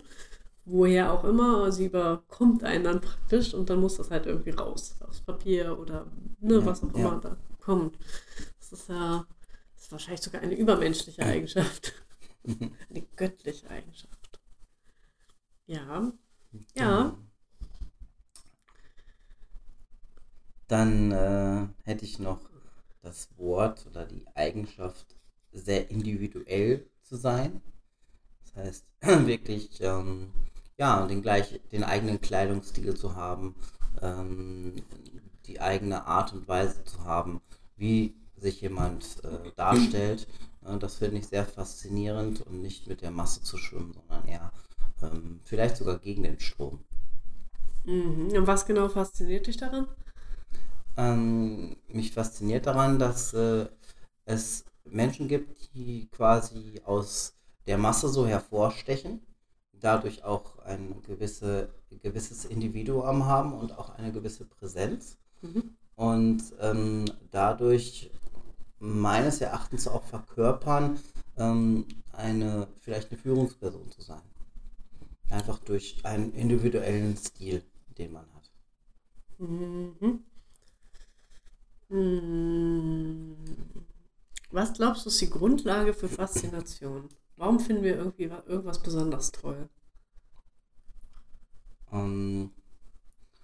woher 0.65 1.11
auch 1.13 1.23
immer, 1.25 1.71
sie 1.71 1.85
überkommt 1.85 2.63
einen 2.63 2.85
dann 2.85 3.01
praktisch 3.01 3.53
und 3.53 3.69
dann 3.69 3.79
muss 3.79 3.97
das 3.97 4.09
halt 4.11 4.25
irgendwie 4.25 4.51
raus, 4.51 4.95
aufs 5.07 5.21
Papier 5.21 5.77
oder 5.79 6.07
ne, 6.39 6.55
Ja, 6.55 6.65
was 6.65 6.83
auch 6.83 6.93
ja. 6.95 6.99
immer 7.07 7.19
da 7.21 7.37
kommt. 7.59 7.97
Das 8.59 8.71
ist 8.71 8.89
ja 8.89 9.25
das 9.83 9.87
ist 9.87 9.91
wahrscheinlich 9.91 10.21
sogar 10.21 10.41
eine 10.41 10.55
übermenschliche 10.55 11.23
Eigenschaft. 11.23 11.93
eine 12.45 13.01
göttliche 13.17 13.69
Eigenschaft. 13.69 14.39
Ja. 15.65 16.13
Ja. 16.73 17.17
Dann 20.69 21.11
äh, 21.11 21.67
hätte 21.83 22.05
ich 22.05 22.17
noch 22.17 22.49
das 23.01 23.37
Wort 23.37 23.85
oder 23.87 24.05
die 24.05 24.25
Eigenschaft 24.35 25.17
sehr 25.51 25.89
individuell 25.91 26.89
zu 27.01 27.17
sein. 27.17 27.61
Das 28.45 28.55
heißt, 28.55 28.85
wirklich 29.01 29.81
ähm, 29.81 30.31
ja, 30.77 31.05
den, 31.05 31.21
gleich, 31.21 31.59
den 31.73 31.83
eigenen 31.83 32.21
Kleidungsstil 32.21 32.95
zu 32.95 33.17
haben, 33.17 33.55
ähm, 34.01 34.75
die 35.45 35.59
eigene 35.59 36.05
Art 36.05 36.31
und 36.31 36.47
Weise 36.47 36.85
zu 36.85 37.03
haben, 37.03 37.41
wie 37.75 38.15
sich 38.43 38.61
jemand 38.61 39.23
äh, 39.23 39.51
darstellt. 39.55 40.27
Äh, 40.65 40.77
das 40.77 40.95
finde 40.95 41.17
ich 41.17 41.27
sehr 41.27 41.45
faszinierend 41.45 42.41
und 42.45 42.61
nicht 42.61 42.87
mit 42.87 43.01
der 43.01 43.11
Masse 43.11 43.41
zu 43.41 43.57
schwimmen, 43.57 43.93
sondern 43.93 44.27
eher 44.27 44.51
ähm, 45.01 45.39
vielleicht 45.43 45.77
sogar 45.77 45.97
gegen 45.97 46.23
den 46.23 46.39
Strom. 46.39 46.79
Mhm. 47.85 48.29
Und 48.33 48.47
was 48.47 48.65
genau 48.65 48.87
fasziniert 48.89 49.47
dich 49.47 49.57
daran? 49.57 49.87
Ähm, 50.95 51.77
mich 51.87 52.11
fasziniert 52.11 52.67
daran, 52.67 52.99
dass 52.99 53.33
äh, 53.33 53.65
es 54.25 54.65
Menschen 54.85 55.27
gibt, 55.27 55.73
die 55.73 56.07
quasi 56.11 56.81
aus 56.85 57.35
der 57.65 57.77
Masse 57.77 58.09
so 58.09 58.27
hervorstechen, 58.27 59.21
dadurch 59.71 60.23
auch 60.23 60.59
ein 60.59 61.01
gewisse, 61.03 61.73
gewisses 62.01 62.45
Individuum 62.45 63.25
haben 63.25 63.53
und 63.53 63.77
auch 63.77 63.95
eine 63.95 64.11
gewisse 64.11 64.45
Präsenz. 64.45 65.17
Mhm. 65.41 65.75
Und 65.95 66.41
ähm, 66.59 67.05
dadurch 67.31 68.11
meines 68.83 69.39
Erachtens 69.39 69.87
auch 69.87 70.03
verkörpern, 70.03 70.99
ähm, 71.37 71.87
eine 72.11 72.67
vielleicht 72.81 73.11
eine 73.11 73.19
Führungsperson 73.19 73.89
zu 73.91 74.01
sein. 74.01 74.21
Einfach 75.29 75.59
durch 75.59 76.03
einen 76.03 76.33
individuellen 76.33 77.15
Stil, 77.15 77.63
den 77.97 78.11
man 78.11 78.25
hat. 78.33 78.51
Mhm. 79.39 80.25
Mhm. 81.89 83.37
Was 84.51 84.73
glaubst 84.73 85.05
du 85.05 85.09
ist 85.09 85.21
die 85.21 85.29
Grundlage 85.29 85.93
für 85.93 86.09
Faszination? 86.09 87.07
Warum 87.37 87.59
finden 87.59 87.83
wir 87.83 87.95
irgendwie 87.95 88.25
irgendwas 88.25 88.83
besonders 88.83 89.31
toll? 89.31 89.69
Ähm, 91.91 92.51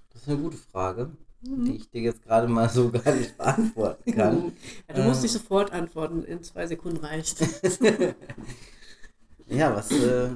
das 0.10 0.24
ist 0.24 0.30
eine 0.30 0.42
gute 0.42 0.58
Frage. 0.58 1.16
Die 1.42 1.78
ich 1.78 1.90
dir 1.90 2.02
jetzt 2.02 2.24
gerade 2.24 2.48
mal 2.48 2.70
so 2.70 2.92
gar 2.92 3.14
nicht 3.16 3.38
beantworten 3.38 4.12
kann. 4.12 4.54
ja, 4.88 4.96
du 4.96 5.04
musst 5.04 5.22
nicht 5.24 5.34
ähm. 5.34 5.42
sofort 5.42 5.72
antworten, 5.72 6.24
in 6.24 6.44
zwei 6.44 6.68
Sekunden 6.68 6.98
reicht. 6.98 7.42
ja, 9.48 9.76
was. 9.76 9.92
Äh, 9.92 10.32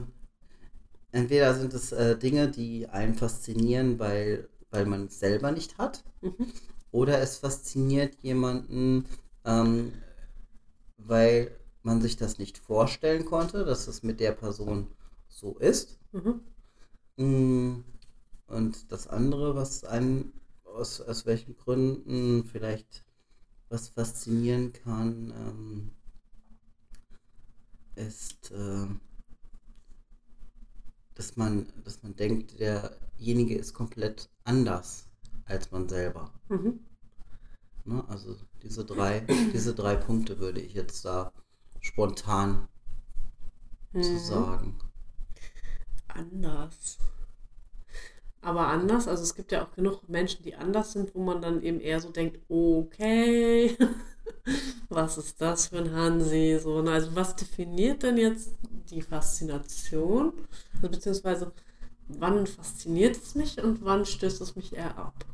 entweder 1.11 1.53
sind 1.55 1.73
es 1.73 1.91
äh, 1.91 2.17
Dinge, 2.17 2.49
die 2.49 2.87
einen 2.89 3.15
faszinieren, 3.15 3.99
weil, 3.99 4.47
weil 4.71 4.85
man 4.85 5.07
es 5.07 5.19
selber 5.19 5.51
nicht 5.51 5.77
hat, 5.77 6.03
mhm. 6.21 6.47
oder 6.91 7.19
es 7.19 7.37
fasziniert 7.37 8.15
jemanden, 8.21 9.05
ähm, 9.45 9.93
weil 10.97 11.51
man 11.81 12.01
sich 12.01 12.15
das 12.15 12.37
nicht 12.37 12.57
vorstellen 12.57 13.25
konnte, 13.25 13.65
dass 13.65 13.87
es 13.87 14.03
mit 14.03 14.21
der 14.21 14.31
Person 14.31 14.87
so 15.27 15.57
ist. 15.57 15.99
Mhm. 16.13 16.41
Mm, 17.17 17.83
und 18.47 18.91
das 18.91 19.07
andere, 19.07 19.55
was 19.55 19.83
einen 19.83 20.31
aus, 20.73 21.01
aus 21.01 21.25
welchen 21.25 21.55
Gründen 21.55 22.45
vielleicht 22.45 23.05
was 23.69 23.89
faszinieren 23.89 24.73
kann, 24.73 25.33
ähm, 25.35 25.91
ist, 27.95 28.51
äh, 28.51 28.87
dass 31.15 31.35
man, 31.37 31.71
dass 31.83 32.03
man 32.03 32.15
denkt, 32.15 32.59
derjenige 32.59 33.55
ist 33.55 33.73
komplett 33.73 34.29
anders 34.43 35.07
als 35.45 35.71
man 35.71 35.87
selber. 35.89 36.33
Mhm. 36.49 36.79
Ne? 37.85 38.03
Also 38.07 38.35
diese 38.61 38.85
drei, 38.85 39.21
diese 39.53 39.75
drei 39.75 39.95
Punkte 39.95 40.39
würde 40.39 40.61
ich 40.61 40.73
jetzt 40.73 41.05
da 41.05 41.31
spontan 41.81 42.67
mhm. 43.91 44.03
zu 44.03 44.19
sagen. 44.19 44.79
Anders. 46.07 46.97
Aber 48.43 48.67
anders, 48.67 49.07
also 49.07 49.23
es 49.23 49.35
gibt 49.35 49.51
ja 49.51 49.63
auch 49.63 49.71
genug 49.71 50.07
Menschen, 50.09 50.43
die 50.43 50.55
anders 50.55 50.93
sind, 50.93 51.15
wo 51.15 51.23
man 51.23 51.41
dann 51.41 51.63
eben 51.63 51.79
eher 51.79 51.99
so 52.01 52.09
denkt, 52.09 52.39
okay, 52.49 53.77
was 54.89 55.17
ist 55.17 55.39
das 55.41 55.67
für 55.67 55.77
ein 55.77 55.93
Hansi? 55.93 56.59
So, 56.61 56.81
ne? 56.81 56.91
also 56.91 57.15
was 57.15 57.35
definiert 57.35 58.03
denn 58.03 58.17
jetzt 58.17 58.51
die 58.89 59.01
Faszination? 59.01 60.33
Also, 60.75 60.89
beziehungsweise 60.89 61.51
wann 62.07 62.45
fasziniert 62.45 63.15
es 63.15 63.35
mich 63.35 63.63
und 63.63 63.83
wann 63.83 64.05
stößt 64.05 64.41
es 64.41 64.55
mich 64.55 64.75
eher 64.75 64.97
ab? 64.97 65.25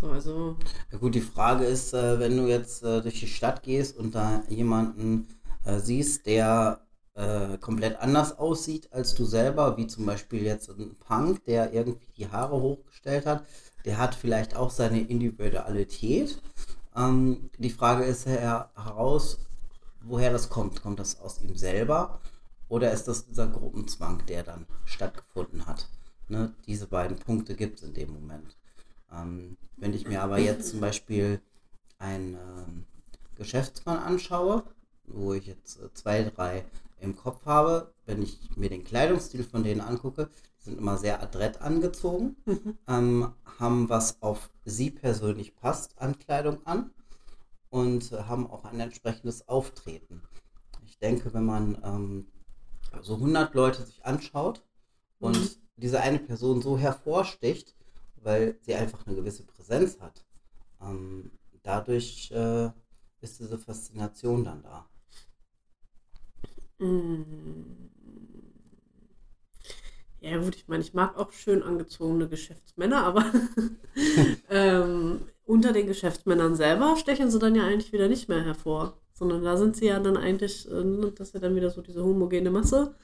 So, 0.00 0.10
also. 0.10 0.56
Ja 0.90 0.98
gut, 0.98 1.14
die 1.14 1.20
Frage 1.20 1.66
ist, 1.66 1.92
äh, 1.92 2.18
wenn 2.18 2.38
du 2.38 2.46
jetzt 2.46 2.82
äh, 2.82 3.02
durch 3.02 3.20
die 3.20 3.26
Stadt 3.26 3.62
gehst 3.62 3.98
und 3.98 4.14
da 4.14 4.42
jemanden 4.48 5.28
äh, 5.64 5.78
siehst, 5.78 6.24
der 6.24 6.80
äh, 7.20 7.58
komplett 7.58 8.00
anders 8.00 8.38
aussieht 8.38 8.92
als 8.92 9.14
du 9.14 9.24
selber, 9.24 9.76
wie 9.76 9.86
zum 9.86 10.06
Beispiel 10.06 10.42
jetzt 10.42 10.70
ein 10.70 10.96
Punk, 10.96 11.44
der 11.44 11.72
irgendwie 11.72 12.12
die 12.16 12.30
Haare 12.30 12.60
hochgestellt 12.60 13.26
hat, 13.26 13.44
der 13.84 13.98
hat 13.98 14.14
vielleicht 14.14 14.56
auch 14.56 14.70
seine 14.70 15.00
Individualität. 15.00 16.40
Ähm, 16.96 17.50
die 17.58 17.70
Frage 17.70 18.04
ist 18.04 18.26
her 18.26 18.70
heraus, 18.74 19.38
woher 20.00 20.32
das 20.32 20.48
kommt. 20.48 20.82
Kommt 20.82 20.98
das 20.98 21.20
aus 21.20 21.42
ihm 21.42 21.56
selber 21.56 22.20
oder 22.68 22.90
ist 22.90 23.06
das 23.06 23.26
dieser 23.26 23.48
Gruppenzwang, 23.48 24.24
der 24.26 24.42
dann 24.42 24.66
stattgefunden 24.86 25.66
hat? 25.66 25.88
Ne? 26.28 26.54
Diese 26.66 26.86
beiden 26.86 27.18
Punkte 27.18 27.54
gibt 27.54 27.80
es 27.80 27.84
in 27.86 27.92
dem 27.92 28.12
Moment. 28.12 28.56
Ähm, 29.12 29.58
wenn 29.76 29.92
ich 29.92 30.06
mir 30.06 30.22
aber 30.22 30.38
jetzt 30.38 30.70
zum 30.70 30.80
Beispiel 30.80 31.42
einen 31.98 32.34
ähm, 32.34 32.86
Geschäftsmann 33.36 33.98
anschaue, 33.98 34.64
wo 35.06 35.34
ich 35.34 35.46
jetzt 35.46 35.80
äh, 35.80 35.92
zwei, 35.92 36.22
drei 36.24 36.64
im 37.00 37.16
Kopf 37.16 37.44
habe, 37.46 37.94
wenn 38.06 38.22
ich 38.22 38.56
mir 38.56 38.68
den 38.68 38.84
Kleidungsstil 38.84 39.44
von 39.44 39.62
denen 39.62 39.80
angucke, 39.80 40.30
die 40.58 40.64
sind 40.64 40.78
immer 40.78 40.96
sehr 40.96 41.22
adrett 41.22 41.60
angezogen, 41.60 42.36
mhm. 42.44 42.78
ähm, 42.88 43.34
haben 43.58 43.88
was 43.88 44.22
auf 44.22 44.50
sie 44.64 44.90
persönlich 44.90 45.54
passt 45.56 45.98
an 45.98 46.18
Kleidung 46.18 46.64
an 46.66 46.90
und 47.70 48.12
haben 48.12 48.48
auch 48.50 48.64
ein 48.64 48.80
entsprechendes 48.80 49.48
Auftreten. 49.48 50.22
Ich 50.84 50.98
denke, 50.98 51.32
wenn 51.32 51.44
man 51.44 51.78
ähm, 51.84 52.26
so 53.00 53.14
100 53.14 53.54
Leute 53.54 53.84
sich 53.84 54.04
anschaut 54.04 54.62
und 55.18 55.38
mhm. 55.38 55.48
diese 55.76 56.00
eine 56.00 56.18
Person 56.18 56.60
so 56.60 56.76
hervorsticht, 56.76 57.74
weil 58.16 58.58
sie 58.60 58.74
einfach 58.74 59.06
eine 59.06 59.16
gewisse 59.16 59.44
Präsenz 59.44 59.98
hat, 60.00 60.24
ähm, 60.82 61.30
dadurch 61.62 62.30
äh, 62.32 62.70
ist 63.20 63.38
diese 63.38 63.58
Faszination 63.58 64.44
dann 64.44 64.62
da. 64.62 64.89
Mm. 66.80 67.22
Ja 70.20 70.36
gut, 70.38 70.54
ich 70.54 70.68
meine, 70.68 70.82
ich 70.82 70.92
mag 70.92 71.16
auch 71.16 71.32
schön 71.32 71.62
angezogene 71.62 72.28
Geschäftsmänner, 72.28 73.04
aber 73.04 73.24
ähm, 74.50 75.22
unter 75.46 75.72
den 75.72 75.86
Geschäftsmännern 75.86 76.56
selber 76.56 76.96
stechen 76.96 77.30
sie 77.30 77.38
dann 77.38 77.54
ja 77.54 77.64
eigentlich 77.64 77.92
wieder 77.92 78.08
nicht 78.08 78.28
mehr 78.28 78.44
hervor. 78.44 78.98
Sondern 79.14 79.42
da 79.42 79.56
sind 79.56 79.76
sie 79.76 79.86
ja 79.86 79.98
dann 79.98 80.16
eigentlich, 80.16 80.70
äh, 80.70 81.10
das 81.14 81.28
ist 81.28 81.34
ja 81.34 81.40
dann 81.40 81.56
wieder 81.56 81.70
so 81.70 81.80
diese 81.82 82.04
homogene 82.04 82.50
Masse. 82.50 82.94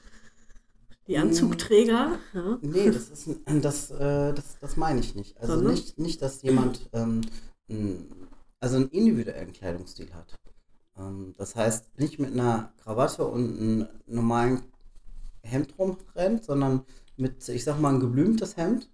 Die 1.07 1.17
mm. 1.17 1.21
Anzugträger. 1.21 2.19
Ja. 2.33 2.57
Nee, 2.61 2.91
das 2.91 3.09
ist 3.09 3.29
das, 3.45 3.91
äh, 3.91 4.33
das, 4.33 4.59
das 4.59 4.77
meine 4.77 4.99
ich 4.99 5.15
nicht. 5.15 5.39
Also 5.39 5.55
nicht, 5.57 5.97
nicht, 5.99 6.21
dass 6.21 6.41
jemand 6.43 6.89
ähm, 6.93 7.21
also 8.59 8.77
einen 8.77 8.89
individuellen 8.89 9.53
Kleidungsstil 9.53 10.13
hat. 10.13 10.35
Ähm, 10.97 11.33
das 11.37 11.55
heißt, 11.55 11.97
nicht 11.99 12.19
mit 12.19 12.33
einer 12.33 12.71
Krawatte 12.83 13.25
und 13.25 13.59
einem 13.59 13.87
normalen 14.05 14.63
Hemd 15.43 15.77
rumrennt, 15.77 16.45
sondern 16.45 16.85
mit, 17.15 17.47
ich 17.49 17.63
sag 17.63 17.79
mal, 17.79 17.93
ein 17.93 17.99
geblümtes 17.99 18.57
Hemd 18.57 18.89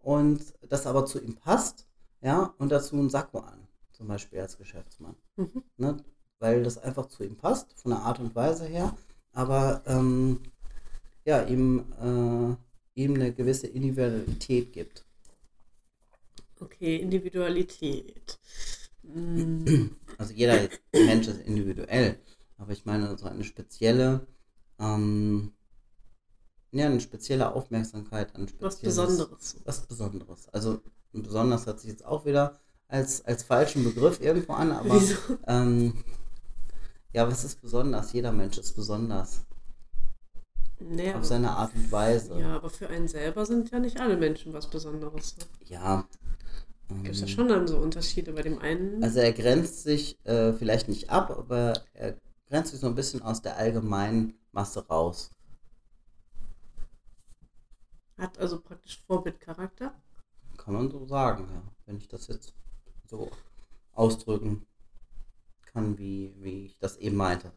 und 0.00 0.40
das 0.68 0.86
aber 0.86 1.06
zu 1.06 1.20
ihm 1.20 1.34
passt, 1.34 1.86
ja, 2.20 2.54
und 2.58 2.70
dazu 2.70 2.96
ein 2.96 3.10
Sakko 3.10 3.40
an, 3.40 3.66
zum 3.92 4.08
Beispiel 4.08 4.40
als 4.40 4.56
Geschäftsmann. 4.56 5.16
Mhm. 5.36 5.62
Ne? 5.76 5.96
Weil 6.38 6.62
das 6.62 6.78
einfach 6.78 7.06
zu 7.06 7.24
ihm 7.24 7.36
passt, 7.36 7.72
von 7.74 7.92
der 7.92 8.00
Art 8.00 8.18
und 8.20 8.34
Weise 8.34 8.66
her, 8.66 8.94
aber 9.32 9.82
ähm, 9.86 10.40
ja, 11.24 11.42
ihm, 11.42 11.84
äh, 12.00 13.00
ihm 13.00 13.14
eine 13.14 13.32
gewisse 13.32 13.66
Individualität 13.66 14.72
gibt. 14.72 15.04
Okay, 16.60 16.96
Individualität. 16.96 18.38
Also 20.18 20.32
jeder 20.32 20.68
Mensch 20.92 21.28
ist 21.28 21.40
individuell, 21.40 22.18
aber 22.58 22.72
ich 22.72 22.84
meine 22.84 23.16
so 23.18 23.26
eine 23.26 23.44
spezielle, 23.44 24.26
ähm, 24.78 25.52
ja, 26.72 26.86
eine 26.86 27.00
spezielle 27.00 27.54
Aufmerksamkeit 27.54 28.34
an 28.34 28.48
was 28.60 28.80
Besonderes. 28.80 29.56
Was 29.64 29.86
Besonderes. 29.86 30.48
Also 30.50 30.80
besonders 31.12 31.66
hat 31.66 31.80
sich 31.80 31.90
jetzt 31.90 32.04
auch 32.04 32.24
wieder 32.24 32.58
als, 32.88 33.24
als 33.24 33.42
falschen 33.42 33.84
Begriff 33.84 34.20
irgendwo 34.20 34.54
an, 34.54 34.72
aber 34.72 35.02
ähm, 35.46 36.04
ja, 37.12 37.26
was 37.26 37.44
ist 37.44 37.60
besonders? 37.60 38.12
Jeder 38.12 38.32
Mensch 38.32 38.58
ist 38.58 38.74
besonders. 38.74 39.46
Nee, 40.78 41.14
auf 41.14 41.24
seine 41.24 41.50
Art 41.50 41.74
und 41.74 41.90
Weise. 41.90 42.38
Ja, 42.38 42.56
aber 42.56 42.68
für 42.68 42.88
einen 42.88 43.08
selber 43.08 43.46
sind 43.46 43.70
ja 43.70 43.78
nicht 43.78 43.98
alle 43.98 44.16
Menschen 44.16 44.52
was 44.52 44.68
Besonderes. 44.68 45.36
Ne? 45.38 45.44
Ja, 45.64 46.06
Gibt 46.88 47.08
es 47.08 47.20
ja 47.20 47.26
schon 47.26 47.48
dann 47.48 47.66
so 47.66 47.78
Unterschiede 47.78 48.32
bei 48.32 48.42
dem 48.42 48.60
einen? 48.60 49.02
Also 49.02 49.18
er 49.18 49.32
grenzt 49.32 49.82
sich 49.82 50.24
äh, 50.24 50.52
vielleicht 50.52 50.88
nicht 50.88 51.10
ab, 51.10 51.30
aber 51.30 51.82
er 51.92 52.16
grenzt 52.48 52.70
sich 52.70 52.80
so 52.80 52.86
ein 52.86 52.94
bisschen 52.94 53.22
aus 53.22 53.42
der 53.42 53.56
allgemeinen 53.56 54.34
Masse 54.52 54.86
raus. 54.86 55.30
Hat 58.18 58.38
also 58.38 58.60
praktisch 58.60 59.02
Vorbildcharakter. 59.06 59.94
Kann 60.56 60.74
man 60.74 60.90
so 60.90 61.06
sagen, 61.06 61.48
ja. 61.52 61.62
Wenn 61.86 61.98
ich 61.98 62.08
das 62.08 62.28
jetzt 62.28 62.54
so 63.04 63.30
ausdrücken 63.92 64.66
kann, 65.62 65.98
wie, 65.98 66.34
wie 66.38 66.66
ich 66.66 66.78
das 66.78 66.96
eben 66.96 67.16
meinte. 67.16 67.52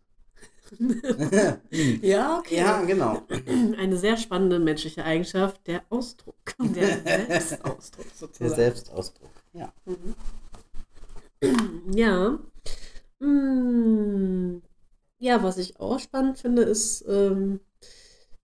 ja, 2.01 2.39
okay. 2.39 2.57
Ja, 2.57 2.81
genau. 2.83 3.23
Eine 3.77 3.97
sehr 3.97 4.17
spannende 4.17 4.59
menschliche 4.59 5.03
Eigenschaft, 5.03 5.65
der 5.65 5.83
Ausdruck. 5.89 6.35
Der 6.59 7.01
Selbstausdruck 7.01 8.05
sozusagen. 8.13 8.49
Der 8.49 8.55
Selbstausdruck, 8.55 9.31
ja. 9.53 9.73
Mhm. 9.85 10.15
Ja. 11.95 12.37
Mm. 13.19 14.61
Ja, 15.19 15.43
was 15.43 15.57
ich 15.57 15.79
auch 15.79 15.99
spannend 15.99 16.39
finde, 16.39 16.61
ist 16.61 17.03
ähm, 17.07 17.59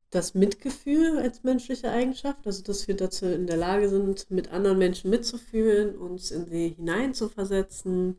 das 0.10 0.34
Mitgefühl 0.34 1.20
als 1.20 1.44
menschliche 1.44 1.90
Eigenschaft. 1.90 2.46
Also, 2.46 2.64
dass 2.64 2.88
wir 2.88 2.96
dazu 2.96 3.25
in 3.25 3.48
der 3.48 3.58
Lage 3.58 3.90
sind, 3.90 4.30
mit 4.32 4.52
anderen 4.52 4.78
Menschen 4.78 5.10
mitzufühlen, 5.10 5.96
uns 5.96 6.32
in 6.32 6.46
sie 6.46 6.70
hineinzuversetzen. 6.70 8.18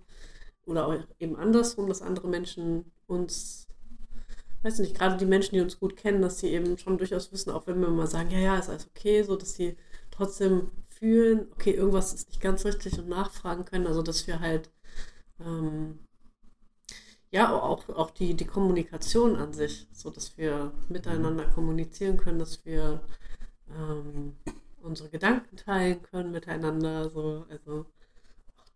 Oder 0.67 0.87
auch 0.89 0.95
eben 1.19 1.37
andersrum, 1.37 1.89
dass 1.89 2.03
andere 2.03 2.29
Menschen 2.29 2.93
uns, 3.07 3.66
weiß 4.67 4.81
nicht, 4.81 4.99
gerade 4.99 5.17
die 5.17 5.27
Menschen, 5.27 5.55
die 5.55 5.61
uns 5.61 5.79
gut 5.79 5.97
kennen, 5.97 6.23
dass 6.23 6.41
sie 6.41 6.49
eben 6.49 6.77
schon 6.79 6.99
durchaus 6.99 7.33
wissen, 7.33 7.51
auch 7.51 7.67
wenn 7.67 7.81
wir 7.81 7.89
mal 7.89 8.07
sagen, 8.07 8.31
ja, 8.31 8.39
ja, 8.39 8.59
ist 8.59 8.69
alles 8.69 8.89
okay, 8.89 9.23
so 9.23 9.37
dass 9.37 9.55
sie 9.55 9.77
trotzdem 10.11 10.71
fühlen, 10.89 11.49
okay, 11.53 11.73
irgendwas 11.73 12.15
ist 12.15 12.29
nicht 12.29 12.41
ganz 12.41 12.65
richtig 12.65 12.99
und 12.99 13.09
nachfragen 13.09 13.65
können. 13.65 13.87
Also, 13.87 14.03
dass 14.03 14.27
wir 14.27 14.41
halt 14.41 14.71
ähm, 15.41 16.01
ja, 17.31 17.53
auch, 17.53 17.89
auch 17.91 18.11
die, 18.11 18.35
die 18.35 18.47
Kommunikation 18.47 19.37
an 19.37 19.53
sich, 19.53 19.87
so 19.93 20.11
dass 20.11 20.39
wir 20.39 20.73
miteinander 20.89 21.47
kommunizieren 21.47 22.17
können, 22.17 22.39
dass 22.39 22.65
wir 22.65 23.03
ähm, 23.71 24.37
unsere 24.81 25.11
Gedanken 25.11 25.57
teilen 25.57 26.03
können 26.03 26.33
miteinander. 26.33 27.11
So. 27.11 27.47
Also 27.51 27.87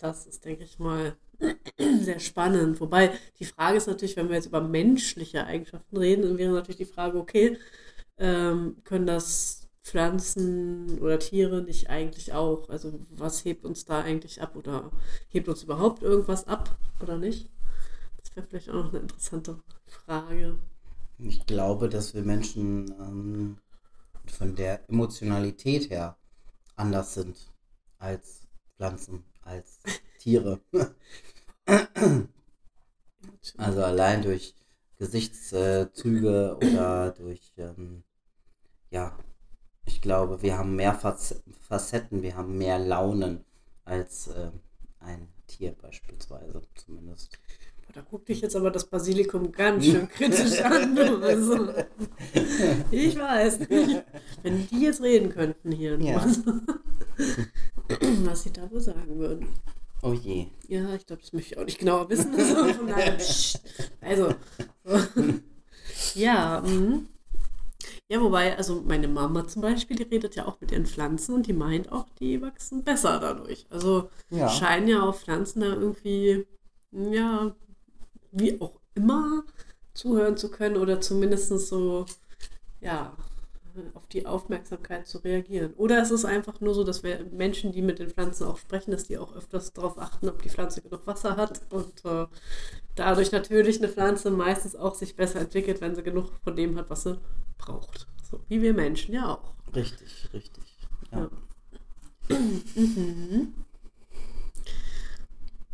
das 0.02 0.26
ist, 0.26 0.44
denke 0.44 0.64
ich 0.64 0.78
mal, 0.78 1.16
sehr 1.78 2.18
spannend. 2.18 2.80
Wobei 2.80 3.12
die 3.38 3.44
Frage 3.44 3.76
ist 3.76 3.86
natürlich, 3.86 4.16
wenn 4.16 4.28
wir 4.28 4.36
jetzt 4.36 4.46
über 4.46 4.60
menschliche 4.60 5.46
Eigenschaften 5.46 5.96
reden, 5.96 6.22
dann 6.22 6.38
wäre 6.38 6.52
natürlich 6.52 6.76
die 6.76 6.84
Frage, 6.84 7.18
okay, 7.18 7.58
ähm, 8.18 8.76
können 8.84 9.06
das 9.06 9.68
Pflanzen 9.82 10.98
oder 11.00 11.18
Tiere 11.18 11.62
nicht 11.62 11.90
eigentlich 11.90 12.32
auch? 12.32 12.68
Also 12.68 13.00
was 13.10 13.44
hebt 13.44 13.64
uns 13.64 13.84
da 13.84 14.02
eigentlich 14.02 14.42
ab 14.42 14.56
oder 14.56 14.90
hebt 15.28 15.48
uns 15.48 15.62
überhaupt 15.62 16.02
irgendwas 16.02 16.46
ab 16.46 16.76
oder 17.00 17.18
nicht? 17.18 17.50
Das 18.18 18.36
wäre 18.36 18.46
vielleicht 18.46 18.70
auch 18.70 18.74
noch 18.74 18.92
eine 18.92 19.00
interessante 19.00 19.60
Frage. 19.86 20.58
Ich 21.18 21.44
glaube, 21.46 21.88
dass 21.88 22.14
wir 22.14 22.22
Menschen 22.22 22.90
ähm, 22.98 23.58
von 24.26 24.54
der 24.54 24.88
Emotionalität 24.88 25.90
her 25.90 26.16
anders 26.76 27.14
sind 27.14 27.52
als 27.98 28.46
Pflanzen, 28.76 29.24
als 29.50 29.80
Tiere. 30.18 30.60
also 33.56 33.84
allein 33.84 34.22
durch 34.22 34.54
Gesichtszüge 34.98 36.56
oder 36.56 37.10
durch, 37.12 37.52
ähm, 37.58 38.04
ja, 38.90 39.18
ich 39.86 40.00
glaube, 40.00 40.42
wir 40.42 40.56
haben 40.56 40.76
mehr 40.76 40.94
Facetten, 40.94 42.22
wir 42.22 42.36
haben 42.36 42.58
mehr 42.58 42.78
Launen 42.78 43.44
als 43.84 44.28
äh, 44.28 44.50
ein 45.00 45.28
Tier 45.46 45.72
beispielsweise, 45.72 46.62
zumindest. 46.74 47.38
Da 47.92 48.02
guckt 48.02 48.28
dich 48.28 48.40
jetzt 48.40 48.54
aber 48.54 48.70
das 48.70 48.86
Basilikum 48.86 49.50
ganz 49.50 49.84
schön 49.84 50.08
kritisch 50.16 50.60
an. 50.60 50.96
Also, 50.96 51.72
ich 52.92 53.18
weiß 53.18 53.68
nicht. 53.68 54.04
Wenn 54.42 54.68
die 54.68 54.82
jetzt 54.82 55.02
reden 55.02 55.30
könnten 55.30 55.72
hier, 55.72 55.98
Ja. 56.00 56.24
was 58.24 58.42
sie 58.42 58.52
da 58.52 58.70
wohl 58.70 58.80
sagen 58.80 59.18
würden. 59.18 59.48
Oh 60.02 60.12
je. 60.12 60.46
Ja, 60.68 60.94
ich 60.94 61.06
glaube, 61.06 61.22
das 61.22 61.32
möchte 61.32 61.54
ich 61.54 61.58
auch 61.58 61.64
nicht 61.64 61.78
genauer 61.78 62.08
wissen. 62.08 62.32
Also, 62.38 62.74
von 62.74 62.86
daher, 62.86 63.18
also 64.00 64.34
so. 64.84 64.98
ja, 66.14 66.62
mhm. 66.62 67.06
ja, 68.08 68.20
wobei, 68.20 68.56
also 68.56 68.82
meine 68.82 69.08
Mama 69.08 69.46
zum 69.46 69.62
Beispiel, 69.62 69.96
die 69.96 70.04
redet 70.04 70.36
ja 70.36 70.46
auch 70.46 70.60
mit 70.60 70.72
ihren 70.72 70.86
Pflanzen 70.86 71.34
und 71.34 71.46
die 71.46 71.52
meint 71.52 71.92
auch, 71.92 72.06
die 72.18 72.40
wachsen 72.40 72.82
besser 72.82 73.18
dadurch. 73.20 73.66
Also 73.70 74.08
Ja. 74.30 74.48
scheinen 74.48 74.88
ja 74.88 75.02
auch 75.02 75.14
Pflanzen 75.16 75.60
da 75.60 75.66
irgendwie, 75.66 76.46
ja, 76.92 77.54
wie 78.32 78.60
auch 78.60 78.80
immer 78.94 79.44
zuhören 79.94 80.36
zu 80.36 80.50
können 80.50 80.76
oder 80.76 81.00
zumindest 81.00 81.48
so, 81.68 82.06
ja, 82.80 83.16
auf 83.94 84.06
die 84.08 84.26
Aufmerksamkeit 84.26 85.06
zu 85.06 85.18
reagieren. 85.18 85.74
Oder 85.74 86.00
es 86.02 86.10
ist 86.10 86.24
einfach 86.24 86.60
nur 86.60 86.74
so, 86.74 86.84
dass 86.84 87.02
wir 87.02 87.24
Menschen, 87.32 87.72
die 87.72 87.82
mit 87.82 87.98
den 87.98 88.10
Pflanzen 88.10 88.44
auch 88.46 88.58
sprechen, 88.58 88.90
dass 88.92 89.04
die 89.04 89.18
auch 89.18 89.34
öfters 89.36 89.72
darauf 89.72 89.98
achten, 89.98 90.28
ob 90.28 90.42
die 90.42 90.50
Pflanze 90.50 90.82
genug 90.82 91.06
Wasser 91.06 91.36
hat 91.36 91.60
und 91.70 92.04
äh, 92.04 92.26
dadurch 92.94 93.32
natürlich 93.32 93.78
eine 93.78 93.88
Pflanze 93.88 94.30
meistens 94.30 94.76
auch 94.76 94.94
sich 94.94 95.16
besser 95.16 95.40
entwickelt, 95.40 95.80
wenn 95.80 95.94
sie 95.94 96.02
genug 96.02 96.30
von 96.44 96.56
dem 96.56 96.76
hat, 96.76 96.90
was 96.90 97.04
sie 97.04 97.18
braucht. 97.58 98.08
So 98.22 98.40
wie 98.48 98.62
wir 98.62 98.74
Menschen 98.74 99.14
ja 99.14 99.34
auch. 99.34 99.54
Richtig, 99.74 100.28
richtig. 100.32 100.64
Ja. 101.12 101.28
Ja. 102.30 102.36
Mhm. 102.76 103.54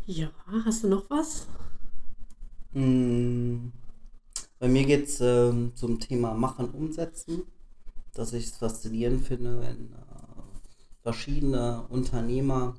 Ja, 0.06 0.30
hast 0.64 0.85
du 0.85 0.88
noch 0.88 1.11
was? 1.11 1.46
Mm, 2.74 3.72
Bei 4.59 4.68
mir 4.68 4.85
geht 4.87 5.09
es 5.09 5.20
ähm, 5.20 5.72
zum 5.76 6.00
Thema 6.00 6.35
Machen, 6.35 6.70
Umsetzen, 6.70 7.42
dass 8.18 8.33
ich 8.33 8.46
es 8.46 8.57
faszinierend 8.57 9.26
finde, 9.26 9.61
wenn 9.61 9.92
äh, 9.92 9.96
verschiedene 11.02 11.87
Unternehmer 11.88 12.74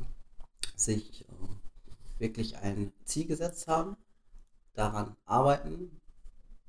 sich 0.76 1.26
äh, 1.26 2.19
wirklich 2.19 2.58
ein 2.58 2.91
Ziel 3.06 3.28
gesetzt 3.28 3.67
haben, 3.67 3.95
daran 4.73 5.15
arbeiten, 5.26 6.02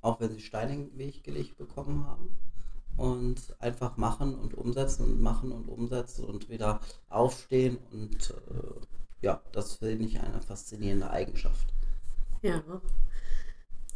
auch 0.01 0.21
wenn 0.21 0.33
sie 0.33 0.41
Steine 0.41 0.75
in 0.75 0.91
den 0.91 0.99
Weg 0.99 1.25
gelegt 1.25 1.57
bekommen 1.57 2.07
haben 2.07 2.37
und 2.97 3.57
einfach 3.61 3.97
machen 3.97 4.35
und 4.35 4.55
umsetzen 4.55 5.05
und 5.05 5.21
machen 5.21 5.53
und 5.53 5.69
umsetzen 5.69 6.25
und 6.25 6.51
wieder 6.51 6.81
aufstehen 7.09 7.79
und 7.93 8.31
äh, 8.31 8.87
ja, 9.21 9.43
das 9.53 9.77
finde 9.77 10.05
ich 10.05 10.21
eine 10.21 10.41
faszinierende 10.41 11.11
Eigenschaft. 11.11 11.73
Ja, 12.43 12.63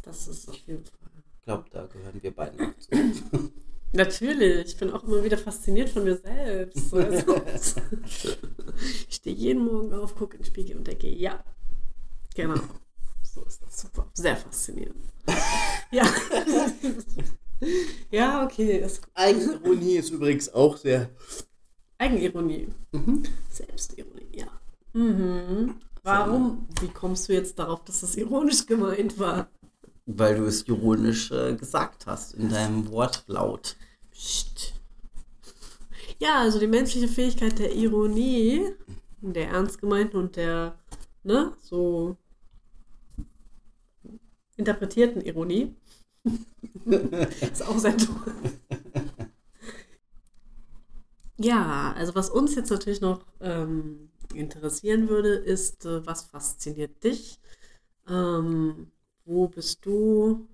das 0.01 0.27
ist 0.27 0.49
auf 0.49 0.55
jeden 0.67 0.83
Fall. 0.83 1.11
Ich 1.35 1.41
glaube, 1.43 1.69
da 1.69 1.85
gehören 1.85 2.21
wir 2.21 2.35
beiden 2.35 2.59
auch 2.59 2.79
zu. 2.79 2.89
Natürlich, 3.93 4.69
ich 4.69 4.77
bin 4.77 4.91
auch 4.91 5.03
immer 5.03 5.23
wieder 5.23 5.37
fasziniert 5.37 5.89
von 5.89 6.03
mir 6.03 6.17
selbst. 6.17 6.89
So, 6.89 6.97
Also, 6.97 7.81
ich 9.07 9.15
stehe 9.15 9.35
jeden 9.35 9.63
Morgen 9.63 9.93
auf, 9.93 10.15
gucke 10.15 10.35
in 10.35 10.41
den 10.41 10.47
Spiegel 10.47 10.77
und 10.77 10.87
denke, 10.87 11.07
ja, 11.07 11.43
genau. 12.35 12.59
So 13.23 13.43
ist 13.45 13.61
das 13.61 13.81
super. 13.81 14.09
Sehr 14.13 14.35
faszinierend. 14.35 14.97
Ja. 15.91 16.11
ja, 18.09 18.43
okay. 18.43 18.81
Das 18.81 18.99
Eigenironie 19.13 19.97
ist 19.97 20.09
übrigens 20.09 20.51
auch 20.51 20.75
sehr. 20.75 21.11
Eigenironie. 21.99 22.67
Mhm. 22.93 23.21
Selbstironie, 23.51 24.27
ja. 24.31 24.47
Mhm. 24.93 25.75
Warum? 26.01 26.67
Wie 26.81 26.87
kommst 26.87 27.29
du 27.29 27.33
jetzt 27.33 27.59
darauf, 27.59 27.83
dass 27.83 28.01
das 28.01 28.15
ironisch 28.15 28.65
gemeint 28.65 29.19
war? 29.19 29.51
Weil 30.05 30.37
du 30.37 30.45
es 30.45 30.67
ironisch 30.67 31.31
äh, 31.31 31.55
gesagt 31.55 32.07
hast 32.07 32.33
in 32.33 32.49
deinem 32.49 32.89
Wortlaut. 32.89 33.77
Psst. 34.11 34.73
Ja, 36.19 36.41
also 36.41 36.59
die 36.59 36.67
menschliche 36.67 37.07
Fähigkeit 37.07 37.59
der 37.59 37.73
Ironie, 37.73 38.71
der 39.21 39.49
ernst 39.49 39.79
gemeinten 39.79 40.17
und 40.17 40.35
der, 40.35 40.77
ne, 41.23 41.53
so 41.61 42.17
interpretierten 44.57 45.21
Ironie, 45.21 45.75
ist 46.85 47.65
auch 47.65 47.77
sehr 47.77 47.97
toll. 47.97 48.33
Ja, 51.37 51.93
also 51.97 52.15
was 52.15 52.29
uns 52.29 52.55
jetzt 52.55 52.69
natürlich 52.69 53.01
noch 53.01 53.25
ähm, 53.41 54.09
interessieren 54.33 55.09
würde, 55.09 55.33
ist, 55.33 55.85
äh, 55.85 56.05
was 56.05 56.23
fasziniert 56.23 57.03
dich? 57.03 57.39
Ähm, 58.07 58.91
wo 59.25 59.47
bist 59.47 59.85
du 59.85 60.47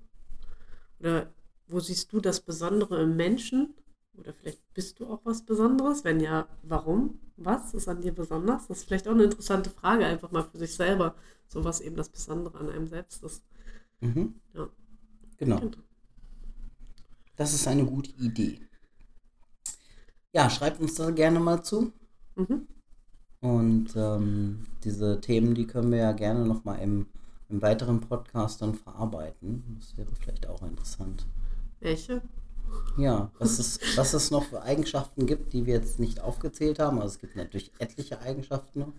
oder 0.99 1.31
wo 1.67 1.79
siehst 1.79 2.11
du 2.11 2.19
das 2.19 2.41
Besondere 2.41 3.03
im 3.03 3.15
Menschen? 3.15 3.73
Oder 4.17 4.33
vielleicht 4.33 4.61
bist 4.73 4.99
du 4.99 5.07
auch 5.07 5.21
was 5.23 5.45
Besonderes? 5.45 6.03
Wenn 6.03 6.19
ja, 6.19 6.47
warum? 6.63 7.19
Was 7.37 7.73
ist 7.73 7.87
an 7.87 8.01
dir 8.01 8.13
besonders? 8.13 8.67
Das 8.67 8.79
ist 8.79 8.87
vielleicht 8.87 9.07
auch 9.07 9.13
eine 9.13 9.23
interessante 9.23 9.69
Frage, 9.69 10.05
einfach 10.05 10.31
mal 10.31 10.43
für 10.43 10.57
sich 10.57 10.75
selber, 10.75 11.15
so 11.47 11.63
was 11.63 11.79
eben 11.79 11.95
das 11.95 12.09
Besondere 12.09 12.57
an 12.57 12.69
einem 12.69 12.87
selbst 12.87 13.23
ist. 13.23 13.43
Mhm. 14.01 14.35
Ja. 14.53 14.67
Genau. 15.37 15.61
Das 17.37 17.53
ist 17.53 17.67
eine 17.67 17.85
gute 17.85 18.11
Idee. 18.11 18.59
Ja, 20.33 20.49
schreibt 20.49 20.81
uns 20.81 20.95
da 20.95 21.11
gerne 21.11 21.39
mal 21.39 21.63
zu. 21.63 21.93
Mhm. 22.35 22.67
Und 23.39 23.95
ähm, 23.95 24.65
diese 24.83 25.21
Themen, 25.21 25.55
die 25.55 25.65
können 25.65 25.91
wir 25.91 25.99
ja 25.99 26.11
gerne 26.11 26.45
nochmal 26.45 26.79
im 26.81 27.07
im 27.49 27.61
weiteren 27.61 27.99
Podcast 27.99 28.61
dann 28.61 28.75
verarbeiten. 28.75 29.77
Das 29.79 29.97
wäre 29.97 30.09
vielleicht 30.15 30.47
auch 30.47 30.61
interessant. 30.61 31.25
Welche? 31.79 32.21
Ja, 32.97 33.31
was 33.39 33.57
es, 33.57 33.79
was 33.95 34.13
es 34.13 34.29
noch 34.29 34.43
für 34.43 34.61
Eigenschaften 34.61 35.25
gibt, 35.25 35.53
die 35.53 35.65
wir 35.65 35.75
jetzt 35.75 35.99
nicht 35.99 36.21
aufgezählt 36.21 36.79
haben. 36.79 36.97
Also 36.97 37.15
es 37.15 37.19
gibt 37.19 37.35
natürlich 37.35 37.71
etliche 37.79 38.21
Eigenschaften 38.21 38.79
noch, 38.79 38.93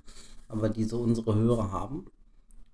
aber 0.48 0.68
die 0.68 0.84
so 0.84 0.98
unsere 1.00 1.34
Hörer 1.34 1.70
haben. 1.70 2.06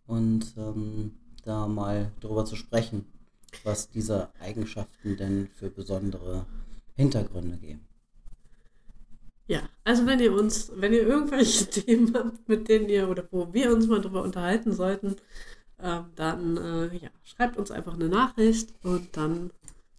Und 0.06 0.54
ähm, 0.56 1.12
da 1.44 1.66
mal 1.66 2.12
drüber 2.20 2.44
zu 2.44 2.56
sprechen, 2.56 3.06
was 3.64 3.88
diese 3.88 4.28
Eigenschaften 4.40 5.16
denn 5.16 5.48
für 5.54 5.70
besondere 5.70 6.46
Hintergründe 6.94 7.56
geben. 7.56 7.86
Ja, 9.48 9.68
also 9.84 10.06
wenn 10.06 10.18
ihr 10.18 10.32
uns, 10.32 10.72
wenn 10.74 10.92
ihr 10.92 11.06
irgendwelche 11.06 11.66
Themen 11.70 12.14
habt, 12.14 12.48
mit 12.48 12.68
denen 12.68 12.88
ihr 12.88 13.08
oder 13.08 13.24
wo 13.30 13.52
wir 13.52 13.72
uns 13.72 13.86
mal 13.86 14.00
drüber 14.00 14.22
unterhalten 14.22 14.72
sollten, 14.72 15.16
ähm, 15.82 16.12
dann 16.14 16.56
äh, 16.56 16.96
ja, 16.96 17.10
schreibt 17.22 17.56
uns 17.56 17.70
einfach 17.70 17.94
eine 17.94 18.08
Nachricht 18.08 18.72
und 18.82 19.16
dann 19.16 19.50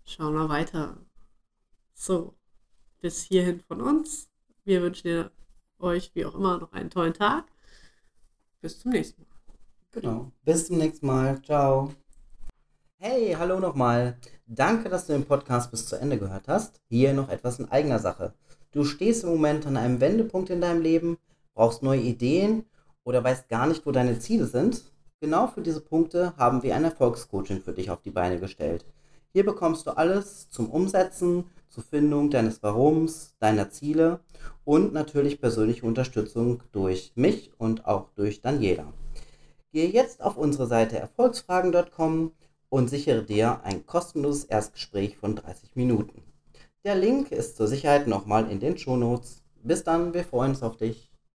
schauen 0.05 0.33
wir 0.33 0.49
weiter. 0.49 0.97
So, 1.93 2.35
bis 3.01 3.23
hierhin 3.23 3.59
von 3.61 3.81
uns. 3.81 4.29
Wir 4.63 4.81
wünschen 4.81 5.29
euch 5.79 6.11
wie 6.13 6.25
auch 6.25 6.35
immer 6.35 6.57
noch 6.57 6.73
einen 6.73 6.89
tollen 6.89 7.13
Tag. 7.13 7.45
Bis 8.61 8.79
zum 8.79 8.91
nächsten 8.91 9.21
Mal. 9.21 9.27
Genau. 9.91 10.31
Bis 10.43 10.67
zum 10.67 10.77
nächsten 10.77 11.05
Mal. 11.05 11.41
Ciao. 11.41 11.93
Hey, 12.97 13.35
hallo 13.37 13.59
nochmal. 13.59 14.17
Danke, 14.47 14.89
dass 14.89 15.05
du 15.05 15.13
den 15.13 15.25
Podcast 15.25 15.69
bis 15.69 15.85
zu 15.85 15.95
Ende 15.97 16.17
gehört 16.17 16.47
hast. 16.47 16.81
Hier 16.89 17.13
noch 17.13 17.29
etwas 17.29 17.59
in 17.59 17.69
eigener 17.69 17.99
Sache. 17.99 18.33
Du 18.71 18.83
stehst 18.83 19.23
im 19.23 19.29
Moment 19.29 19.67
an 19.67 19.77
einem 19.77 20.01
Wendepunkt 20.01 20.49
in 20.49 20.61
deinem 20.61 20.81
Leben, 20.81 21.17
brauchst 21.53 21.83
neue 21.83 22.01
Ideen 22.01 22.65
oder 23.03 23.23
weißt 23.23 23.49
gar 23.49 23.67
nicht, 23.67 23.85
wo 23.85 23.91
deine 23.91 24.19
Ziele 24.19 24.47
sind. 24.47 24.83
Genau 25.19 25.47
für 25.47 25.61
diese 25.61 25.81
Punkte 25.81 26.37
haben 26.37 26.61
wir 26.61 26.75
ein 26.75 26.83
Erfolgscoaching 26.83 27.61
für 27.61 27.73
dich 27.73 27.89
auf 27.89 28.01
die 28.01 28.11
Beine 28.11 28.39
gestellt. 28.39 28.85
Hier 29.33 29.43
bekommst 29.43 29.87
du 29.87 29.97
alles 29.97 30.49
zum 30.51 30.69
Umsetzen, 30.69 31.45
zur 31.69 31.83
Findung 31.83 32.29
deines 32.29 32.61
Warums, 32.61 33.35
deiner 33.39 33.71
Ziele 33.71 34.19
und 34.63 34.93
natürlich 34.93 35.41
persönliche 35.41 35.87
Unterstützung 35.87 36.61
durch 36.71 37.13
mich 37.15 37.51
und 37.57 37.87
auch 37.87 38.09
durch 38.15 38.41
Daniela. 38.41 38.93
Gehe 39.71 39.89
jetzt 39.89 40.21
auf 40.21 40.37
unsere 40.37 40.67
Seite 40.67 40.99
erfolgsfragen.com 40.99 42.31
und 42.69 42.89
sichere 42.89 43.23
dir 43.23 43.61
ein 43.63 43.87
kostenloses 43.87 44.43
Erstgespräch 44.43 45.17
von 45.17 45.35
30 45.35 45.75
Minuten. 45.75 46.21
Der 46.83 46.95
Link 46.95 47.31
ist 47.31 47.57
zur 47.57 47.67
Sicherheit 47.67 48.07
nochmal 48.07 48.51
in 48.51 48.59
den 48.59 48.77
Shownotes. 48.77 49.41
Bis 49.63 49.83
dann, 49.83 50.13
wir 50.13 50.23
freuen 50.23 50.51
uns 50.51 50.61
auf 50.61 50.77
dich. 50.77 51.11